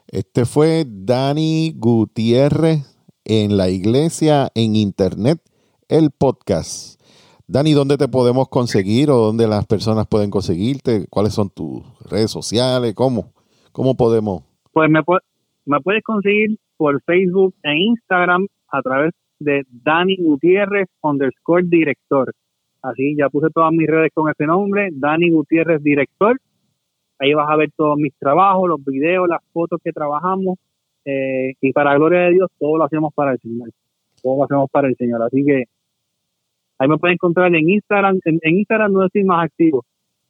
Este 0.08 0.46
fue 0.46 0.86
Dani 0.88 1.74
Gutiérrez 1.76 2.80
en 3.26 3.58
la 3.58 3.70
iglesia 3.70 4.50
en 4.54 4.76
internet, 4.76 5.40
el 5.88 6.12
podcast. 6.12 7.02
Dani, 7.48 7.74
¿dónde 7.74 7.98
te 7.98 8.08
podemos 8.08 8.48
conseguir 8.50 9.10
o 9.10 9.18
dónde 9.18 9.48
las 9.48 9.66
personas 9.66 10.06
pueden 10.08 10.30
conseguirte? 10.30 11.08
¿Cuáles 11.10 11.34
son 11.34 11.50
tus 11.50 11.82
redes 12.08 12.30
sociales? 12.30 12.94
¿Cómo? 12.94 13.34
¿Cómo 13.72 13.98
podemos? 13.98 14.44
Pues 14.72 14.90
me, 14.92 15.00
me 15.66 15.82
puedes 15.82 16.04
conseguir 16.04 16.60
por 16.78 17.02
Facebook 17.04 17.56
e 17.64 17.76
Instagram 17.76 18.46
a 18.72 18.82
través 18.84 19.14
de 19.40 19.66
Dani 19.70 20.18
Gutiérrez 20.18 20.88
underscore 21.02 21.64
director. 21.66 22.34
Así, 22.82 23.16
ya 23.18 23.30
puse 23.30 23.50
todas 23.54 23.72
mis 23.72 23.88
redes 23.88 24.12
con 24.14 24.30
ese 24.30 24.46
nombre, 24.46 24.90
Dani 24.92 25.32
Gutiérrez 25.32 25.82
director. 25.84 26.40
Ahí 27.20 27.34
vas 27.34 27.50
a 27.50 27.58
ver 27.58 27.70
todos 27.76 27.98
mis 27.98 28.14
trabajos, 28.18 28.70
los 28.70 28.84
videos, 28.84 29.28
las 29.28 29.42
fotos 29.52 29.80
que 29.84 29.92
trabajamos. 29.92 30.58
Eh, 31.04 31.54
y 31.60 31.74
para 31.74 31.96
gloria 31.96 32.22
de 32.22 32.32
Dios, 32.32 32.50
todo 32.58 32.78
lo 32.78 32.86
hacemos 32.86 33.14
para 33.14 33.34
el 33.34 33.40
Señor. 33.40 33.70
Todo 34.22 34.38
lo 34.38 34.44
hacemos 34.46 34.70
para 34.72 34.88
el 34.88 34.96
Señor. 34.96 35.22
Así 35.24 35.44
que 35.44 35.66
ahí 36.78 36.88
me 36.88 36.98
pueden 36.98 37.16
encontrar 37.16 37.54
en 37.54 37.70
Instagram. 37.70 38.20
En, 38.24 38.40
Instagram 38.44 38.94
no 38.94 39.06
estoy 39.06 39.26
más 39.26 39.46
activo. 39.46 39.86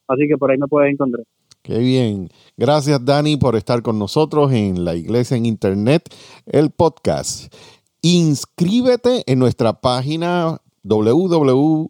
Así 0.08 0.28
que 0.28 0.38
por 0.38 0.50
ahí 0.50 0.58
me 0.58 0.68
pueden 0.68 0.94
encontrar. 0.94 1.24
Qué 1.62 1.78
bien. 1.78 2.30
Gracias, 2.58 3.04
Dani, 3.06 3.38
por 3.38 3.56
estar 3.56 3.84
con 3.84 4.00
nosotros 4.00 4.52
en 4.52 4.84
la 4.84 4.96
Iglesia 4.96 5.38
en 5.38 5.46
Internet, 5.46 6.04
el 6.48 6.72
podcast. 6.72 7.54
Inscríbete 8.02 9.24
en 9.26 9.40
nuestra 9.40 9.82
página 9.82 10.62
www 10.84 11.90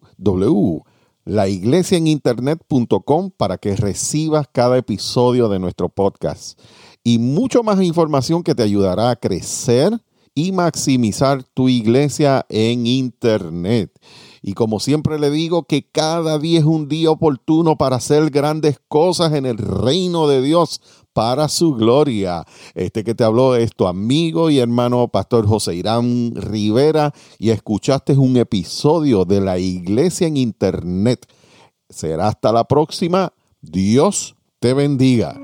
laiglesiaeninternet.com 1.24 3.30
para 3.36 3.58
que 3.58 3.76
recibas 3.76 4.46
cada 4.50 4.78
episodio 4.78 5.48
de 5.48 5.60
nuestro 5.60 5.88
podcast 5.88 6.58
y 7.04 7.18
mucho 7.18 7.62
más 7.62 7.82
información 7.82 8.42
que 8.42 8.54
te 8.54 8.62
ayudará 8.62 9.10
a 9.10 9.16
crecer 9.16 9.92
y 10.34 10.52
maximizar 10.52 11.42
tu 11.42 11.68
iglesia 11.68 12.46
en 12.48 12.86
internet. 12.86 13.92
Y 14.42 14.54
como 14.54 14.80
siempre 14.80 15.18
le 15.18 15.28
digo 15.30 15.64
que 15.64 15.82
cada 15.82 16.38
día 16.38 16.60
es 16.60 16.64
un 16.64 16.88
día 16.88 17.10
oportuno 17.10 17.76
para 17.76 17.96
hacer 17.96 18.30
grandes 18.30 18.80
cosas 18.88 19.34
en 19.34 19.44
el 19.44 19.58
reino 19.58 20.26
de 20.28 20.40
Dios 20.40 20.80
para 21.20 21.48
su 21.48 21.74
gloria. 21.74 22.46
Este 22.74 23.04
que 23.04 23.14
te 23.14 23.24
habló 23.24 23.54
es 23.54 23.74
tu 23.76 23.86
amigo 23.86 24.48
y 24.48 24.58
hermano 24.58 25.06
Pastor 25.08 25.46
José 25.46 25.74
Irán 25.74 26.32
Rivera 26.34 27.12
y 27.38 27.50
escuchaste 27.50 28.14
un 28.14 28.38
episodio 28.38 29.26
de 29.26 29.42
la 29.42 29.58
iglesia 29.58 30.28
en 30.28 30.38
internet. 30.38 31.26
Será 31.90 32.28
hasta 32.28 32.52
la 32.52 32.64
próxima. 32.64 33.34
Dios 33.60 34.34
te 34.60 34.72
bendiga. 34.72 35.38